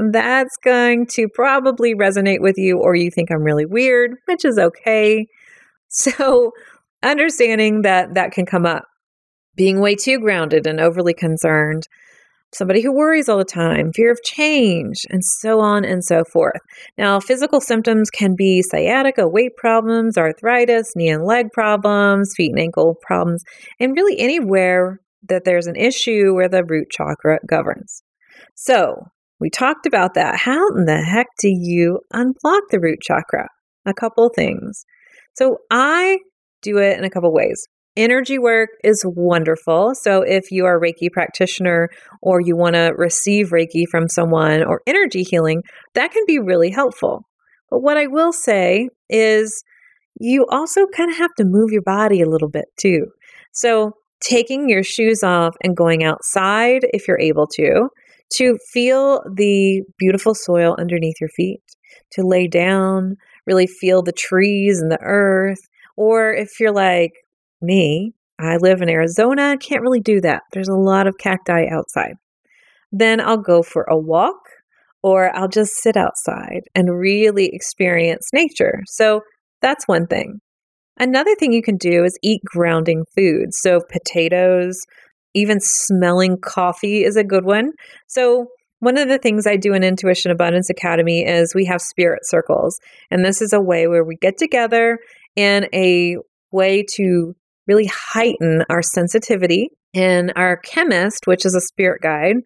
that's 0.09 0.57
going 0.65 1.07
to 1.07 1.29
probably 1.35 1.95
resonate 1.95 2.41
with 2.41 2.57
you, 2.57 2.79
or 2.79 2.95
you 2.95 3.11
think 3.11 3.31
I'm 3.31 3.43
really 3.43 3.67
weird, 3.67 4.13
which 4.27 4.45
is 4.45 4.59
okay. 4.59 5.27
So, 5.89 6.53
understanding 7.03 7.83
that 7.83 8.15
that 8.15 8.33
can 8.33 8.47
come 8.47 8.65
up, 8.65 8.85
being 9.57 9.81
way 9.81 9.97
too 9.97 10.21
grounded 10.21 10.67
and 10.67 10.81
overly 10.81 11.15
concerned, 11.15 11.89
somebody 12.53 12.83
who 12.83 12.93
worries 12.93 13.29
all 13.29 13.39
the 13.39 13.45
time, 13.45 13.93
fear 13.93 14.11
of 14.11 14.23
change, 14.25 15.07
and 15.11 15.25
so 15.25 15.61
on 15.61 15.85
and 15.85 16.05
so 16.05 16.25
forth. 16.25 16.61
Now, 16.99 17.21
physical 17.21 17.61
symptoms 17.61 18.11
can 18.11 18.35
be 18.37 18.63
sciatica, 18.63 19.29
weight 19.29 19.57
problems, 19.57 20.19
arthritis, 20.19 20.93
knee 20.97 21.09
and 21.11 21.25
leg 21.25 21.53
problems, 21.53 22.33
feet 22.37 22.51
and 22.51 22.61
ankle 22.61 22.97
problems, 23.03 23.45
and 23.79 23.97
really 23.97 24.19
anywhere 24.19 25.01
that 25.29 25.45
there's 25.45 25.67
an 25.67 25.77
issue 25.77 26.35
where 26.35 26.49
the 26.49 26.65
root 26.65 26.89
chakra 26.91 27.39
governs. 27.47 28.03
So, 28.55 29.07
we 29.41 29.49
talked 29.49 29.87
about 29.87 30.15
that. 30.15 30.37
How 30.37 30.69
in 30.77 30.85
the 30.85 31.03
heck 31.03 31.27
do 31.39 31.49
you 31.49 32.01
unblock 32.13 32.61
the 32.71 32.79
root 32.79 32.99
chakra? 33.01 33.49
A 33.87 33.95
couple 33.95 34.29
things. 34.29 34.85
So 35.35 35.59
I 35.71 36.19
do 36.61 36.77
it 36.77 36.99
in 36.99 37.05
a 37.05 37.11
couple 37.11 37.33
ways. 37.33 37.67
Energy 37.97 38.39
work 38.39 38.71
is 38.85 39.05
wonderful. 39.05 39.95
So 39.95 40.23
if 40.23 40.51
you 40.51 40.65
are 40.65 40.77
a 40.77 40.81
Reiki 40.81 41.11
practitioner 41.11 41.89
or 42.23 42.41
you 42.41 42.57
want 42.57 42.75
to 42.75 42.93
receive 42.97 43.51
Reiki 43.51 43.85
from 43.91 44.09
someone 44.09 44.63
or 44.63 44.83
energy 44.87 45.23
healing, 45.23 45.63
that 45.95 46.13
can 46.13 46.23
be 46.27 46.39
really 46.39 46.71
helpful. 46.71 47.27
But 47.69 47.81
what 47.81 47.97
I 47.97 48.07
will 48.07 48.33
say 48.33 48.89
is 49.09 49.65
you 50.21 50.47
also 50.51 50.87
kind 50.87 51.11
of 51.11 51.17
have 51.17 51.35
to 51.39 51.45
move 51.45 51.71
your 51.73 51.83
body 51.83 52.21
a 52.21 52.29
little 52.29 52.49
bit 52.49 52.67
too. 52.81 53.07
So 53.53 53.93
taking 54.21 54.69
your 54.69 54.83
shoes 54.83 55.23
off 55.23 55.57
and 55.63 55.77
going 55.77 56.05
outside 56.05 56.83
if 56.93 57.09
you're 57.09 57.21
able 57.21 57.47
to, 57.55 57.89
to 58.35 58.57
feel 58.73 59.23
the 59.35 59.83
beautiful 59.99 60.35
soil 60.35 60.77
underneath 60.79 61.17
your 61.21 61.31
feet, 61.31 61.61
to 62.13 62.23
lay 62.23 62.47
down, 62.47 63.17
really 63.47 63.67
feel 63.67 64.03
the 64.03 64.13
trees 64.13 64.81
and 64.81 64.93
the 64.93 65.01
earth. 65.03 65.61
Or 65.97 66.33
if 66.33 66.61
you're 66.61 66.73
like 66.73 67.13
me, 67.63 68.13
I 68.39 68.57
live 68.57 68.81
in 68.83 68.89
Arizona, 68.89 69.57
can't 69.59 69.83
really 69.83 70.01
do 70.01 70.21
that. 70.23 70.43
There's 70.53 70.69
a 70.69 70.75
lot 70.75 71.07
of 71.07 71.19
cacti 71.19 71.67
outside. 71.71 72.15
Then 72.91 73.21
I'll 73.21 73.37
go 73.37 73.63
for 73.63 73.83
a 73.85 73.99
walk 73.99 74.39
or 75.03 75.35
I'll 75.37 75.49
just 75.49 75.73
sit 75.83 75.97
outside 75.97 76.63
and 76.75 76.99
really 76.99 77.51
experience 77.53 78.29
nature. 78.33 78.81
So 78.87 79.21
that's 79.63 79.87
one 79.87 80.07
thing. 80.07 80.41
Another 80.99 81.35
thing 81.35 81.53
you 81.53 81.63
can 81.63 81.77
do 81.77 82.05
is 82.05 82.19
eat 82.23 82.43
grounding 82.45 83.05
foods. 83.17 83.59
So, 83.63 83.81
potatoes, 83.91 84.79
even 85.35 85.59
smelling 85.61 86.37
coffee 86.39 87.05
is 87.05 87.17
a 87.17 87.25
good 87.25 87.45
one. 87.45 87.71
So, 88.07 88.49
one 88.81 88.99
of 88.99 89.09
the 89.09 89.19
things 89.19 89.47
I 89.47 89.57
do 89.57 89.73
in 89.73 89.83
Intuition 89.83 90.31
Abundance 90.31 90.69
Academy 90.69 91.25
is 91.27 91.55
we 91.55 91.65
have 91.67 91.81
spirit 91.81 92.21
circles. 92.25 92.79
And 93.11 93.25
this 93.25 93.41
is 93.41 93.53
a 93.53 93.61
way 93.61 93.87
where 93.87 94.05
we 94.05 94.17
get 94.17 94.37
together 94.39 94.99
in 95.37 95.69
a 95.75 96.17
way 96.53 96.85
to 96.97 97.35
really 97.71 97.91
heighten 97.93 98.65
our 98.69 98.83
sensitivity. 98.83 99.69
And 99.95 100.33
our 100.37 100.57
chemist, 100.57 101.27
which 101.27 101.47
is 101.47 101.55
a 101.55 101.61
spirit 101.61 102.03
guide, 102.03 102.37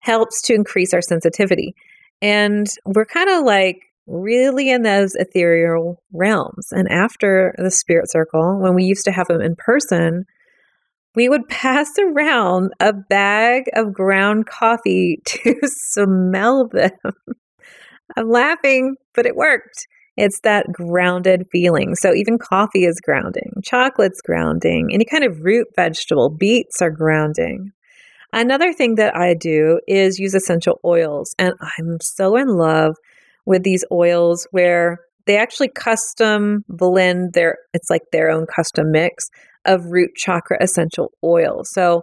helps 0.00 0.42
to 0.42 0.54
increase 0.54 0.92
our 0.92 1.02
sensitivity. 1.02 1.74
And 2.20 2.66
we're 2.84 3.06
kind 3.06 3.30
of 3.30 3.44
like 3.44 3.78
really 4.06 4.70
in 4.70 4.82
those 4.82 5.14
ethereal 5.14 6.02
realms. 6.12 6.68
And 6.70 6.88
after 6.90 7.54
the 7.56 7.70
spirit 7.70 8.10
circle, 8.10 8.60
when 8.60 8.74
we 8.74 8.84
used 8.84 9.04
to 9.06 9.12
have 9.12 9.28
them 9.28 9.40
in 9.40 9.56
person, 9.56 10.24
we 11.14 11.28
would 11.28 11.48
pass 11.48 11.90
around 11.98 12.72
a 12.80 12.92
bag 12.92 13.64
of 13.74 13.94
ground 13.94 14.46
coffee 14.46 15.20
to 15.26 15.54
smell 15.64 16.68
them. 16.68 16.90
I'm 18.16 18.28
laughing, 18.28 18.96
but 19.14 19.26
it 19.26 19.34
worked. 19.34 19.86
It's 20.16 20.40
that 20.40 20.66
grounded 20.72 21.46
feeling. 21.50 21.94
So 21.96 22.14
even 22.14 22.38
coffee 22.38 22.84
is 22.84 23.00
grounding, 23.00 23.52
chocolate's 23.62 24.20
grounding, 24.20 24.90
any 24.92 25.04
kind 25.04 25.24
of 25.24 25.40
root 25.40 25.68
vegetable, 25.74 26.30
beets 26.30 26.80
are 26.80 26.90
grounding. 26.90 27.72
Another 28.32 28.72
thing 28.72 28.96
that 28.96 29.16
I 29.16 29.34
do 29.34 29.80
is 29.86 30.18
use 30.18 30.34
essential 30.34 30.80
oils, 30.84 31.34
and 31.38 31.54
I'm 31.60 31.98
so 32.00 32.36
in 32.36 32.48
love 32.48 32.96
with 33.46 33.62
these 33.62 33.84
oils 33.92 34.46
where 34.50 34.98
they 35.26 35.36
actually 35.38 35.68
custom 35.68 36.64
blend 36.68 37.32
their 37.32 37.58
it's 37.72 37.90
like 37.90 38.02
their 38.12 38.30
own 38.30 38.46
custom 38.46 38.90
mix 38.90 39.24
of 39.64 39.86
root 39.86 40.10
chakra 40.16 40.58
essential 40.60 41.12
oil. 41.22 41.62
So 41.64 42.02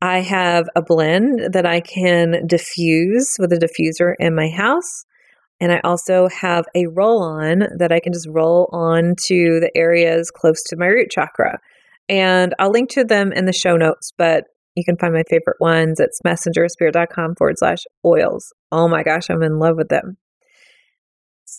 I 0.00 0.20
have 0.20 0.68
a 0.76 0.82
blend 0.82 1.52
that 1.52 1.66
I 1.66 1.80
can 1.80 2.46
diffuse 2.46 3.36
with 3.38 3.52
a 3.52 3.56
diffuser 3.56 4.14
in 4.18 4.34
my 4.34 4.48
house. 4.48 5.04
And 5.60 5.72
I 5.72 5.80
also 5.82 6.28
have 6.28 6.66
a 6.74 6.86
roll 6.86 7.22
on 7.22 7.64
that 7.78 7.90
I 7.90 8.00
can 8.00 8.12
just 8.12 8.28
roll 8.28 8.68
on 8.72 9.14
to 9.26 9.60
the 9.60 9.70
areas 9.74 10.30
close 10.30 10.62
to 10.64 10.76
my 10.76 10.86
root 10.86 11.10
chakra. 11.10 11.58
And 12.08 12.54
I'll 12.58 12.70
link 12.70 12.90
to 12.90 13.04
them 13.04 13.32
in 13.32 13.44
the 13.44 13.52
show 13.52 13.76
notes, 13.76 14.12
but 14.16 14.44
you 14.76 14.84
can 14.84 14.96
find 14.96 15.12
my 15.12 15.24
favorite 15.28 15.56
ones. 15.60 15.98
It's 15.98 16.20
messengerspirit.com 16.24 17.34
forward 17.34 17.58
slash 17.58 17.84
oils. 18.04 18.52
Oh 18.70 18.88
my 18.88 19.02
gosh, 19.02 19.28
I'm 19.28 19.42
in 19.42 19.58
love 19.58 19.76
with 19.76 19.88
them. 19.88 20.16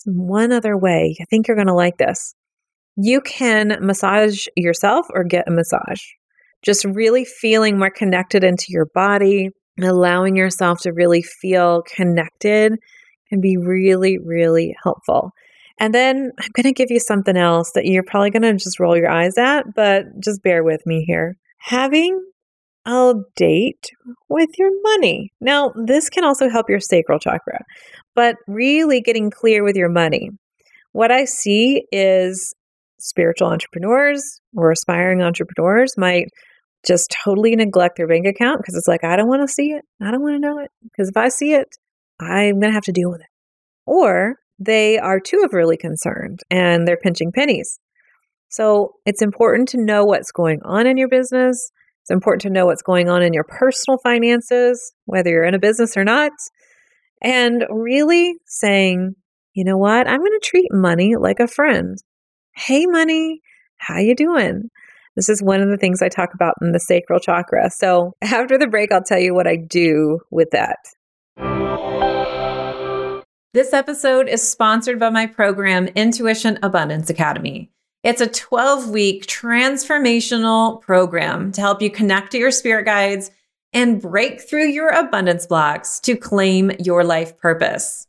One 0.05 0.51
other 0.51 0.77
way, 0.77 1.17
I 1.19 1.25
think 1.25 1.47
you're 1.47 1.57
going 1.57 1.67
to 1.67 1.73
like 1.73 1.97
this. 1.97 2.33
You 2.95 3.21
can 3.21 3.77
massage 3.81 4.45
yourself 4.55 5.07
or 5.13 5.23
get 5.23 5.47
a 5.47 5.51
massage. 5.51 6.01
Just 6.63 6.85
really 6.85 7.25
feeling 7.25 7.77
more 7.77 7.89
connected 7.89 8.43
into 8.43 8.67
your 8.69 8.87
body, 8.93 9.49
allowing 9.81 10.35
yourself 10.35 10.81
to 10.81 10.93
really 10.93 11.21
feel 11.21 11.81
connected 11.83 12.77
can 13.29 13.41
be 13.41 13.57
really, 13.57 14.17
really 14.17 14.75
helpful. 14.83 15.31
And 15.79 15.93
then 15.93 16.31
I'm 16.39 16.49
going 16.53 16.65
to 16.65 16.73
give 16.73 16.91
you 16.91 16.99
something 16.99 17.37
else 17.37 17.71
that 17.73 17.85
you're 17.85 18.03
probably 18.03 18.31
going 18.31 18.41
to 18.41 18.53
just 18.53 18.79
roll 18.79 18.97
your 18.97 19.09
eyes 19.09 19.37
at, 19.37 19.73
but 19.75 20.05
just 20.21 20.43
bear 20.43 20.63
with 20.63 20.85
me 20.85 21.05
here. 21.05 21.37
Having 21.59 22.21
a 22.85 23.13
date 23.35 23.91
with 24.27 24.49
your 24.57 24.71
money. 24.83 25.31
Now, 25.39 25.71
this 25.75 26.09
can 26.09 26.23
also 26.25 26.49
help 26.49 26.69
your 26.69 26.79
sacral 26.79 27.19
chakra, 27.19 27.63
but 28.15 28.35
really 28.47 29.01
getting 29.01 29.29
clear 29.29 29.63
with 29.63 29.75
your 29.75 29.89
money. 29.89 30.31
What 30.91 31.11
I 31.11 31.25
see 31.25 31.83
is 31.91 32.53
spiritual 32.99 33.47
entrepreneurs 33.47 34.41
or 34.55 34.71
aspiring 34.71 35.21
entrepreneurs 35.21 35.93
might 35.97 36.27
just 36.85 37.15
totally 37.23 37.55
neglect 37.55 37.97
their 37.97 38.07
bank 38.07 38.25
account 38.25 38.59
because 38.59 38.75
it's 38.75 38.87
like, 38.87 39.03
I 39.03 39.15
don't 39.15 39.27
want 39.27 39.47
to 39.47 39.53
see 39.53 39.71
it. 39.71 39.85
I 40.01 40.11
don't 40.11 40.21
want 40.21 40.35
to 40.35 40.39
know 40.39 40.59
it. 40.59 40.71
Because 40.83 41.09
if 41.09 41.17
I 41.17 41.29
see 41.29 41.53
it, 41.53 41.67
I'm 42.19 42.59
going 42.59 42.69
to 42.69 42.73
have 42.73 42.83
to 42.83 42.91
deal 42.91 43.09
with 43.09 43.21
it. 43.21 43.27
Or 43.85 44.35
they 44.59 44.99
are 44.99 45.19
too 45.19 45.41
overly 45.45 45.77
concerned 45.77 46.41
and 46.49 46.87
they're 46.87 46.97
pinching 46.97 47.31
pennies. 47.31 47.79
So 48.49 48.93
it's 49.05 49.21
important 49.21 49.69
to 49.69 49.83
know 49.83 50.03
what's 50.03 50.31
going 50.31 50.59
on 50.63 50.87
in 50.87 50.97
your 50.97 51.07
business. 51.07 51.71
It's 52.01 52.11
important 52.11 52.41
to 52.41 52.49
know 52.49 52.65
what's 52.65 52.81
going 52.81 53.09
on 53.09 53.21
in 53.21 53.33
your 53.33 53.45
personal 53.45 53.99
finances, 53.99 54.93
whether 55.05 55.29
you're 55.29 55.43
in 55.43 55.53
a 55.53 55.59
business 55.59 55.95
or 55.95 56.03
not, 56.03 56.31
and 57.21 57.65
really 57.69 58.35
saying, 58.47 59.13
you 59.53 59.63
know 59.63 59.77
what? 59.77 60.07
I'm 60.07 60.19
going 60.19 60.39
to 60.39 60.47
treat 60.47 60.71
money 60.71 61.15
like 61.15 61.39
a 61.39 61.47
friend. 61.47 61.97
Hey, 62.55 62.85
money, 62.85 63.41
how 63.77 63.99
you 63.99 64.15
doing? 64.15 64.69
This 65.15 65.29
is 65.29 65.43
one 65.43 65.61
of 65.61 65.69
the 65.69 65.77
things 65.77 66.01
I 66.01 66.09
talk 66.09 66.33
about 66.33 66.55
in 66.61 66.71
the 66.71 66.79
sacral 66.79 67.19
chakra. 67.19 67.69
So 67.69 68.13
after 68.21 68.57
the 68.57 68.67
break, 68.67 68.91
I'll 68.91 69.03
tell 69.03 69.19
you 69.19 69.35
what 69.35 69.47
I 69.47 69.57
do 69.57 70.19
with 70.31 70.49
that. 70.51 70.77
This 73.51 73.73
episode 73.73 74.29
is 74.29 74.47
sponsored 74.47 74.99
by 74.99 75.09
my 75.09 75.25
program, 75.25 75.87
Intuition 75.87 76.59
Abundance 76.61 77.09
Academy. 77.09 77.71
It's 78.03 78.21
a 78.21 78.27
12 78.27 78.91
week 78.91 79.25
transformational 79.25 80.79
program 80.81 81.51
to 81.53 81.61
help 81.61 81.81
you 81.81 81.89
connect 81.89 82.31
to 82.33 82.37
your 82.37 82.51
spirit 82.51 82.85
guides 82.85 83.31
and 83.73 83.99
break 83.99 84.39
through 84.39 84.67
your 84.67 84.89
abundance 84.89 85.47
blocks 85.47 85.99
to 86.01 86.15
claim 86.15 86.71
your 86.77 87.03
life 87.03 87.39
purpose. 87.39 88.05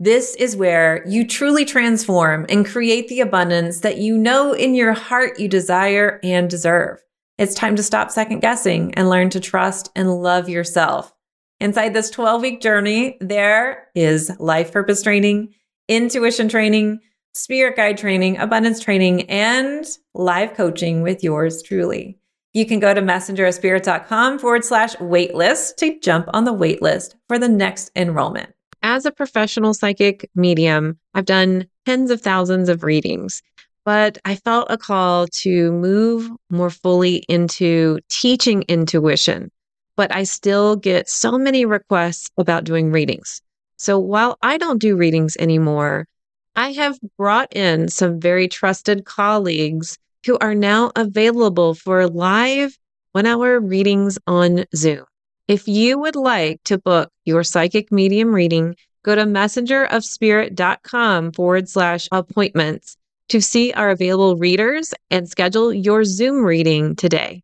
This 0.00 0.34
is 0.34 0.56
where 0.56 1.06
you 1.06 1.28
truly 1.28 1.64
transform 1.64 2.44
and 2.48 2.66
create 2.66 3.06
the 3.06 3.20
abundance 3.20 3.82
that 3.82 3.98
you 3.98 4.18
know 4.18 4.52
in 4.52 4.74
your 4.74 4.94
heart 4.94 5.38
you 5.38 5.46
desire 5.46 6.18
and 6.24 6.50
deserve. 6.50 7.00
It's 7.38 7.54
time 7.54 7.76
to 7.76 7.84
stop 7.84 8.10
second 8.10 8.40
guessing 8.40 8.94
and 8.94 9.08
learn 9.08 9.30
to 9.30 9.38
trust 9.38 9.92
and 9.94 10.12
love 10.12 10.48
yourself. 10.48 11.14
Inside 11.62 11.94
this 11.94 12.10
12 12.10 12.42
week 12.42 12.60
journey, 12.60 13.16
there 13.20 13.86
is 13.94 14.32
life 14.40 14.72
purpose 14.72 15.00
training, 15.00 15.54
intuition 15.86 16.48
training, 16.48 16.98
spirit 17.34 17.76
guide 17.76 17.96
training, 17.96 18.36
abundance 18.38 18.80
training, 18.80 19.30
and 19.30 19.86
live 20.12 20.54
coaching 20.54 21.02
with 21.02 21.22
yours 21.22 21.62
truly. 21.62 22.18
You 22.52 22.66
can 22.66 22.80
go 22.80 22.92
to 22.92 23.00
messengerofspirit.com 23.00 24.40
forward 24.40 24.64
slash 24.64 24.96
waitlist 24.96 25.76
to 25.76 26.00
jump 26.00 26.28
on 26.32 26.46
the 26.46 26.52
waitlist 26.52 27.14
for 27.28 27.38
the 27.38 27.48
next 27.48 27.92
enrollment. 27.94 28.52
As 28.82 29.06
a 29.06 29.12
professional 29.12 29.72
psychic 29.72 30.28
medium, 30.34 30.98
I've 31.14 31.26
done 31.26 31.68
tens 31.86 32.10
of 32.10 32.20
thousands 32.20 32.70
of 32.70 32.82
readings, 32.82 33.40
but 33.84 34.18
I 34.24 34.34
felt 34.34 34.66
a 34.68 34.76
call 34.76 35.28
to 35.28 35.70
move 35.70 36.28
more 36.50 36.70
fully 36.70 37.18
into 37.28 38.00
teaching 38.08 38.62
intuition 38.62 39.52
but 39.96 40.14
I 40.14 40.24
still 40.24 40.76
get 40.76 41.08
so 41.08 41.38
many 41.38 41.64
requests 41.64 42.30
about 42.36 42.64
doing 42.64 42.92
readings. 42.92 43.40
So 43.76 43.98
while 43.98 44.38
I 44.42 44.58
don't 44.58 44.80
do 44.80 44.96
readings 44.96 45.36
anymore, 45.38 46.06
I 46.54 46.72
have 46.72 46.98
brought 47.16 47.54
in 47.56 47.88
some 47.88 48.20
very 48.20 48.48
trusted 48.48 49.04
colleagues 49.04 49.98
who 50.26 50.38
are 50.40 50.54
now 50.54 50.92
available 50.94 51.74
for 51.74 52.08
live 52.08 52.76
one 53.12 53.26
hour 53.26 53.60
readings 53.60 54.18
on 54.26 54.64
Zoom. 54.74 55.04
If 55.48 55.68
you 55.68 55.98
would 55.98 56.16
like 56.16 56.62
to 56.64 56.78
book 56.78 57.10
your 57.24 57.44
psychic 57.44 57.90
medium 57.90 58.34
reading, 58.34 58.76
go 59.02 59.14
to 59.14 59.24
messengerofspirit.com 59.24 61.32
forward 61.32 61.68
slash 61.68 62.08
appointments 62.12 62.96
to 63.28 63.40
see 63.40 63.72
our 63.72 63.90
available 63.90 64.36
readers 64.36 64.94
and 65.10 65.28
schedule 65.28 65.72
your 65.72 66.04
Zoom 66.04 66.44
reading 66.44 66.96
today. 66.96 67.42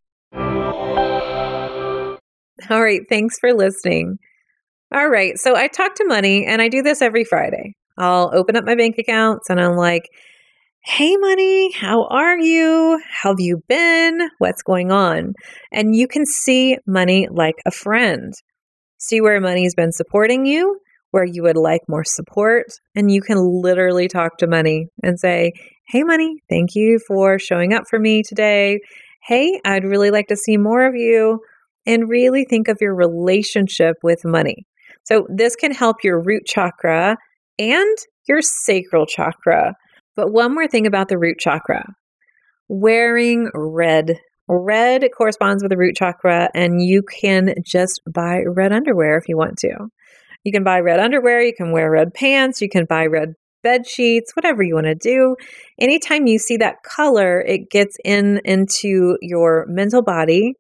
All 2.71 2.83
right. 2.83 3.03
Thanks 3.09 3.39
for 3.39 3.53
listening. 3.53 4.19
All 4.95 5.09
right. 5.09 5.39
So 5.39 5.55
I 5.55 5.69
talk 5.69 5.95
to 5.97 6.07
money 6.07 6.47
and 6.47 6.63
I 6.63 6.69
do 6.69 6.83
this 6.83 7.03
every 7.03 7.25
Friday. 7.25 7.75
I'll 7.99 8.31
open 8.35 8.57
up 8.57 8.65
my 8.65 8.75
bank 8.75 8.97
accounts 8.99 9.51
and 9.51 9.61
I'm 9.61 9.77
like, 9.77 10.09
Hey, 10.85 11.17
money, 11.17 11.73
how 11.73 12.07
are 12.07 12.39
you? 12.39 13.01
How 13.11 13.31
have 13.31 13.41
you 13.41 13.63
been? 13.69 14.31
What's 14.39 14.63
going 14.63 14.91
on? 14.91 15.35
And 15.73 15.95
you 15.95 16.09
can 16.09 16.25
see 16.25 16.79
money 16.87 17.29
like 17.31 17.57
a 17.67 17.71
friend. 17.71 18.33
See 18.97 19.21
where 19.21 19.41
money's 19.41 19.75
been 19.75 19.93
supporting 19.93 20.47
you, 20.47 20.81
where 21.11 21.25
you 21.25 21.43
would 21.43 21.57
like 21.57 21.83
more 21.89 22.05
support. 22.05 22.67
And 22.95 23.11
you 23.11 23.21
can 23.21 23.39
literally 23.39 24.09
talk 24.09 24.39
to 24.39 24.47
money 24.47 24.87
and 25.03 25.21
say, 25.21 25.53
Hey, 25.89 26.05
money, 26.05 26.43
thank 26.49 26.71
you 26.75 26.99
for 27.07 27.39
showing 27.39 27.75
up 27.75 27.85
for 27.91 27.99
me 27.99 28.23
today. 28.23 28.79
Hey, 29.23 29.61
I'd 29.65 29.85
really 29.85 30.11
like 30.11 30.29
to 30.29 30.37
see 30.37 30.57
more 30.57 30.87
of 30.87 30.95
you 30.95 31.41
and 31.89 32.09
really 32.09 32.45
think 32.45 32.69
of 32.69 32.79
your 32.81 32.95
relationship 32.95 33.97
with 34.03 34.25
money. 34.25 34.67
So, 35.05 35.27
this 35.35 35.57
can 35.57 35.73
help 35.73 36.05
your 36.05 36.23
root 36.23 36.45
chakra 36.47 37.17
and 37.59 37.99
your 38.29 38.43
sacral 38.43 39.07
chakra. 39.07 39.75
But 40.15 40.33
one 40.33 40.55
more 40.55 40.69
thing 40.69 40.87
about 40.87 41.09
the 41.09 41.19
root 41.19 41.39
chakra 41.41 41.85
wearing 42.69 43.51
red. 43.55 44.19
Red 44.51 45.05
corresponds 45.17 45.63
with 45.63 45.71
the 45.71 45.77
root 45.77 45.95
chakra, 45.97 46.49
and 46.55 46.81
you 46.81 47.03
can 47.03 47.55
just 47.65 48.01
buy 48.11 48.43
red 48.47 48.73
underwear 48.73 49.19
if 49.19 49.29
you 49.29 49.37
want 49.37 49.59
to. 49.59 49.89
You 50.45 50.53
can 50.53 50.65
buy 50.65 50.81
red 50.81 51.01
underwear, 51.01 51.43
you 51.43 51.53
can 51.55 51.73
wear 51.73 51.91
red 51.91 52.15
pants, 52.15 52.61
you 52.63 52.69
can 52.69 52.87
buy 52.87 53.07
red 53.07 53.35
bed 53.63 53.87
sheets, 53.87 54.35
whatever 54.35 54.63
you 54.63 54.75
want 54.75 54.87
to 54.87 54.95
do. 54.95 55.37
Anytime 55.79 56.27
you 56.27 56.39
see 56.39 56.57
that 56.59 56.83
color, 56.83 57.41
it 57.41 57.71
gets 57.71 57.97
in 58.05 58.41
into 58.45 59.19
your 59.21 59.67
mental 59.69 60.03
body 60.03 60.55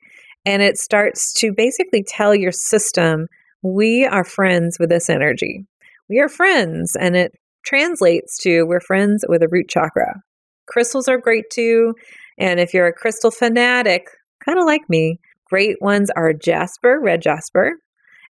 and 0.49 0.63
it 0.63 0.79
starts 0.79 1.35
to 1.35 1.53
basically 1.53 2.03
tell 2.03 2.35
your 2.35 2.53
system, 2.53 3.27
we 3.61 4.07
are 4.07 4.25
friends 4.25 4.79
with 4.81 4.89
this 4.89 5.11
energy. 5.11 5.67
We 6.09 6.21
are 6.21 6.29
friends. 6.31 6.97
And 6.99 7.15
it 7.15 7.33
translates 7.67 8.39
to 8.39 8.63
we're 8.63 8.81
friends 8.81 9.27
with 9.29 9.43
a 9.43 9.49
root 9.49 9.69
chakra. 9.69 10.23
Crystals 10.67 11.07
are 11.07 11.19
great 11.19 11.51
too. 11.53 11.93
And 12.39 12.61
if 12.61 12.73
you're 12.73 12.87
a 12.87 12.95
crystal 12.95 13.31
fanatic, 13.31 14.07
kind 14.43 14.59
of 14.59 14.65
like 14.65 14.89
me, 14.89 15.21
great 15.51 15.77
ones 15.83 16.09
are 16.17 16.33
jasper, 16.33 16.99
red 16.99 17.21
jasper. 17.21 17.73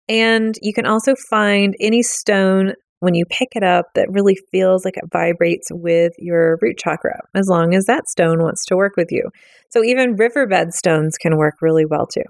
And 0.10 0.56
you 0.64 0.74
can 0.74 0.88
also 0.88 1.14
find 1.30 1.76
any 1.80 2.02
stone 2.02 2.74
when 3.00 3.14
you 3.14 3.26
pick 3.26 3.50
it 3.56 3.64
up 3.64 3.88
that 3.96 4.12
really 4.12 4.38
feels 4.52 4.84
like 4.84 4.98
it 4.98 5.10
vibrates 5.12 5.68
with 5.72 6.14
your 6.18 6.58
root 6.62 6.78
chakra, 6.78 7.20
as 7.36 7.48
long 7.48 7.76
as 7.76 7.86
that 7.86 8.10
stone 8.10 8.42
wants 8.42 8.66
to 8.66 8.76
work 8.76 8.94
with 8.98 9.12
you. 9.12 9.30
So 9.70 9.84
even 9.84 10.16
riverbed 10.16 10.74
stones 10.74 11.18
can 11.18 11.38
work 11.38 11.56
really 11.62 11.86
well 11.86 12.08
too. 12.08 12.24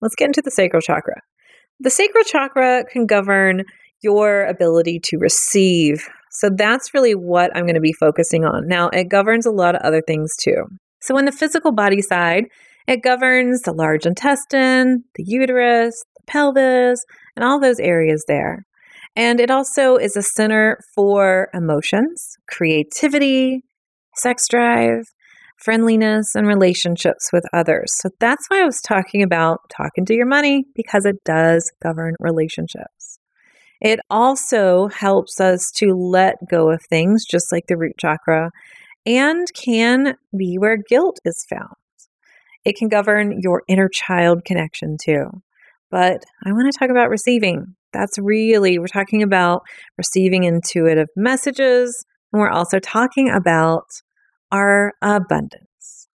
Let's 0.00 0.14
get 0.14 0.26
into 0.26 0.42
the 0.42 0.50
sacral 0.50 0.82
chakra. 0.82 1.20
The 1.80 1.90
sacral 1.90 2.24
chakra 2.24 2.84
can 2.84 3.06
govern 3.06 3.64
your 4.02 4.44
ability 4.44 5.00
to 5.04 5.18
receive. 5.18 6.08
So 6.30 6.50
that's 6.54 6.94
really 6.94 7.14
what 7.14 7.54
I'm 7.56 7.64
going 7.64 7.74
to 7.74 7.80
be 7.80 7.92
focusing 7.92 8.44
on. 8.44 8.68
Now, 8.68 8.88
it 8.88 9.08
governs 9.08 9.46
a 9.46 9.50
lot 9.50 9.74
of 9.74 9.82
other 9.82 10.02
things 10.06 10.36
too. 10.36 10.64
So, 11.00 11.16
in 11.18 11.24
the 11.24 11.32
physical 11.32 11.72
body 11.72 12.02
side, 12.02 12.44
it 12.86 13.02
governs 13.02 13.62
the 13.62 13.72
large 13.72 14.06
intestine, 14.06 15.04
the 15.14 15.24
uterus, 15.26 16.04
the 16.16 16.22
pelvis, 16.26 17.04
and 17.34 17.44
all 17.44 17.60
those 17.60 17.80
areas 17.80 18.24
there. 18.28 18.66
And 19.16 19.40
it 19.40 19.50
also 19.50 19.96
is 19.96 20.14
a 20.14 20.22
center 20.22 20.78
for 20.94 21.48
emotions, 21.54 22.36
creativity, 22.46 23.64
sex 24.14 24.46
drive, 24.46 25.04
friendliness, 25.56 26.34
and 26.34 26.46
relationships 26.46 27.30
with 27.32 27.44
others. 27.52 27.90
So 27.96 28.10
that's 28.20 28.46
why 28.48 28.60
I 28.60 28.66
was 28.66 28.80
talking 28.82 29.22
about 29.22 29.60
talking 29.74 30.04
to 30.04 30.14
your 30.14 30.26
money 30.26 30.64
because 30.74 31.06
it 31.06 31.16
does 31.24 31.72
govern 31.82 32.14
relationships. 32.20 33.18
It 33.80 34.00
also 34.10 34.88
helps 34.88 35.40
us 35.40 35.70
to 35.76 35.94
let 35.94 36.36
go 36.50 36.70
of 36.70 36.82
things, 36.88 37.24
just 37.24 37.50
like 37.52 37.66
the 37.68 37.76
root 37.76 37.96
chakra, 37.98 38.50
and 39.06 39.46
can 39.54 40.16
be 40.36 40.56
where 40.58 40.76
guilt 40.76 41.18
is 41.24 41.46
found. 41.48 41.74
It 42.64 42.76
can 42.76 42.88
govern 42.88 43.40
your 43.40 43.62
inner 43.68 43.88
child 43.88 44.44
connection 44.44 44.96
too. 45.02 45.42
But 45.90 46.24
I 46.44 46.52
want 46.52 46.72
to 46.72 46.78
talk 46.78 46.90
about 46.90 47.10
receiving. 47.10 47.76
That's 47.92 48.18
really, 48.18 48.78
we're 48.78 48.86
talking 48.88 49.22
about 49.22 49.62
receiving 49.96 50.44
intuitive 50.44 51.08
messages, 51.16 52.04
and 52.32 52.40
we're 52.40 52.50
also 52.50 52.78
talking 52.78 53.30
about 53.30 53.86
our 54.52 54.92
abundance. 55.02 56.08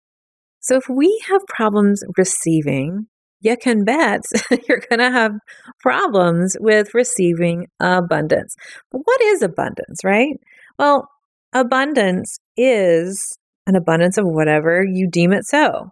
So 0.61 0.77
if 0.77 0.89
we 0.89 1.23
have 1.29 1.43
problems 1.47 2.03
receiving, 2.17 3.07
you 3.41 3.57
can 3.57 3.85
bet 3.85 4.23
you're 4.69 4.83
going 4.89 4.99
to 4.99 5.11
have 5.11 5.33
problems 5.81 6.57
with 6.61 6.95
receiving 6.95 7.67
abundance. 7.81 8.55
But 8.91 9.03
what 9.05 9.21
is 9.21 9.43
abundance, 9.43 10.03
right? 10.05 10.35
Well, 10.79 11.09
abundance 11.53 12.39
is 12.57 13.39
an 13.67 13.77
abundance 13.77 14.19
of 14.19 14.27
whatever 14.27 14.85
you 14.85 15.09
deem 15.11 15.33
it 15.33 15.47
so. 15.47 15.91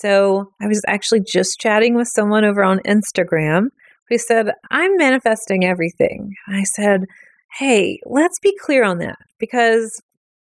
So 0.00 0.52
I 0.60 0.68
was 0.68 0.80
actually 0.86 1.22
just 1.26 1.58
chatting 1.58 1.96
with 1.96 2.06
someone 2.06 2.44
over 2.44 2.62
on 2.62 2.78
Instagram 2.86 3.70
who 4.08 4.16
said, 4.16 4.52
I'm 4.70 4.96
manifesting 4.96 5.64
everything. 5.64 6.34
I 6.46 6.62
said, 6.62 7.06
Hey, 7.58 7.98
let's 8.06 8.38
be 8.38 8.56
clear 8.60 8.84
on 8.84 8.98
that 8.98 9.18
because 9.40 10.00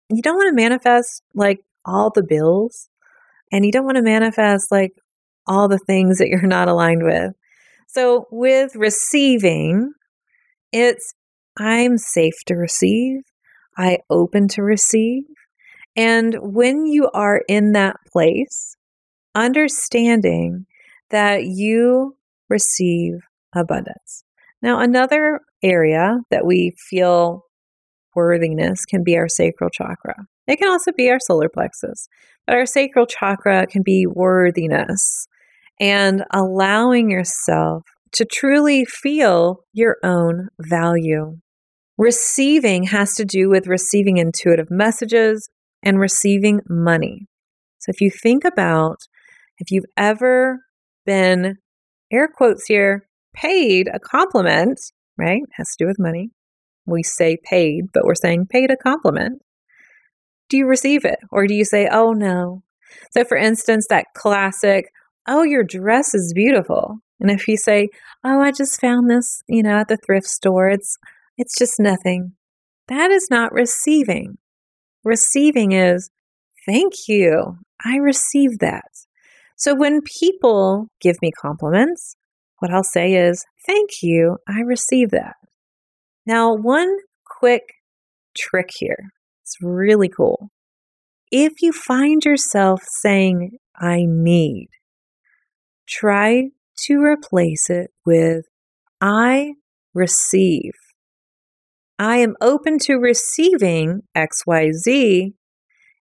you 0.10 0.22
don't 0.22 0.36
want 0.36 0.50
to 0.50 0.62
manifest 0.62 1.24
like 1.34 1.60
all 1.86 2.12
the 2.14 2.24
bills 2.24 2.88
and 3.52 3.66
you 3.66 3.72
don't 3.72 3.86
want 3.86 3.98
to 3.98 4.04
manifest 4.04 4.72
like 4.72 4.92
all 5.48 5.68
the 5.68 5.80
things 5.80 6.20
that 6.20 6.28
you're 6.28 6.42
not 6.44 6.68
aligned 6.68 7.04
with. 7.04 7.34
So 7.88 8.28
with 8.30 8.76
receiving, 8.76 9.94
it's 10.72 11.16
I'm 11.58 11.98
safe 11.98 12.44
to 12.46 12.54
receive, 12.54 13.22
I 13.76 14.00
open 14.08 14.50
to 14.50 14.62
receive. 14.62 15.24
And 15.96 16.36
when 16.42 16.86
you 16.86 17.10
are 17.16 17.42
in 17.48 17.72
that 17.72 17.96
place, 18.12 18.77
understanding 19.38 20.66
that 21.12 21.46
you 21.46 22.16
receive 22.50 23.14
abundance. 23.56 24.24
Now, 24.62 24.80
another 24.80 25.42
area 25.64 26.18
that 26.32 26.46
we 26.46 26.74
feel 26.90 27.44
worthiness 28.16 28.84
can 28.86 29.04
be 29.04 29.16
our 29.16 29.30
sacral 29.30 29.70
chakra. 29.70 30.26
It 30.48 30.58
can 30.58 30.70
also 30.70 30.92
be 30.92 31.10
our 31.10 31.20
solar 31.20 31.50
plexus, 31.50 32.08
but 32.46 32.56
our 32.56 32.66
sacral 32.66 33.06
chakra 33.06 33.68
can 33.68 33.84
be 33.84 34.08
worthiness 34.08 35.28
and 35.80 36.24
allowing 36.34 37.12
yourself 37.12 37.84
to 38.14 38.26
truly 38.26 38.86
feel 38.86 39.60
your 39.74 39.98
own 40.04 40.48
value. 40.60 41.38
Receiving 41.98 42.84
has 42.84 43.14
to 43.16 43.26
do 43.26 43.50
with 43.50 43.68
receiving 43.68 44.18
intuitive 44.18 44.72
messages 44.72 45.48
and 45.84 46.00
receiving 46.00 46.62
money. 46.68 47.28
So 47.80 47.92
if 47.92 48.02
you 48.02 48.10
think 48.10 48.44
about 48.44 48.98
if 49.58 49.72
you've 49.72 49.86
ever 49.96 50.60
been, 51.06 51.56
air 52.12 52.28
quotes 52.28 52.66
here, 52.68 53.08
paid 53.34 53.88
a 53.94 54.00
compliment, 54.00 54.80
right? 55.18 55.42
It 55.42 55.50
Has 55.54 55.70
to 55.78 55.86
do 55.86 55.88
with 55.88 56.00
money. 56.00 56.32
We 56.86 57.04
say 57.04 57.38
paid, 57.44 57.92
but 57.94 58.06
we're 58.06 58.16
saying 58.16 58.48
paid 58.50 58.72
a 58.72 58.78
compliment. 58.78 59.42
Do 60.50 60.58
you 60.58 60.66
receive 60.66 61.04
it? 61.06 61.20
Or 61.32 61.46
do 61.48 61.54
you 61.54 61.66
say, 61.66 61.90
oh 61.92 62.14
no? 62.14 62.64
So, 63.12 63.24
for 63.26 63.38
instance, 63.38 63.86
that 63.90 64.06
classic, 64.16 64.86
oh, 65.28 65.44
your 65.44 65.64
dress 65.64 66.14
is 66.14 66.34
beautiful. 66.34 67.00
And 67.20 67.30
if 67.30 67.48
you 67.48 67.58
say, 67.58 67.90
oh, 68.24 68.40
I 68.40 68.52
just 68.52 68.80
found 68.80 69.10
this, 69.10 69.42
you 69.48 69.64
know, 69.64 69.78
at 69.78 69.88
the 69.88 69.98
thrift 69.98 70.28
store, 70.28 70.70
it's, 70.70 70.98
it's 71.38 71.58
just 71.58 71.80
nothing. 71.80 72.34
That 72.88 73.12
is 73.12 73.28
not 73.30 73.52
receiving. 73.52 74.38
Receiving 75.04 75.74
is, 75.74 76.10
thank 76.66 76.94
you. 77.08 77.58
I 77.84 77.98
received 77.98 78.60
that. 78.62 78.86
So 79.58 79.76
when 79.76 80.02
people 80.20 80.88
give 81.02 81.18
me 81.22 81.32
compliments, 81.32 82.16
what 82.60 82.72
I'll 82.72 82.84
say 82.84 83.14
is, 83.14 83.44
Thank 83.66 83.90
you, 84.02 84.38
I 84.48 84.62
receive 84.62 85.10
that. 85.12 85.36
Now, 86.26 86.54
one 86.56 86.96
quick 87.26 87.64
trick 88.38 88.70
here. 88.80 89.12
It's 89.44 89.58
really 89.62 90.10
cool. 90.10 90.50
If 91.32 91.62
you 91.62 91.74
find 91.74 92.24
yourself 92.24 92.82
saying, 93.02 93.58
I 93.76 94.06
need, 94.08 94.70
try 95.88 96.50
to 96.86 97.02
replace 97.02 97.70
it 97.70 97.92
with, 98.06 98.46
I 99.02 99.54
receive. 99.94 100.72
I 102.00 102.18
am 102.18 102.36
open 102.40 102.78
to 102.84 102.96
receiving 102.96 104.04
XYZ 104.16 105.34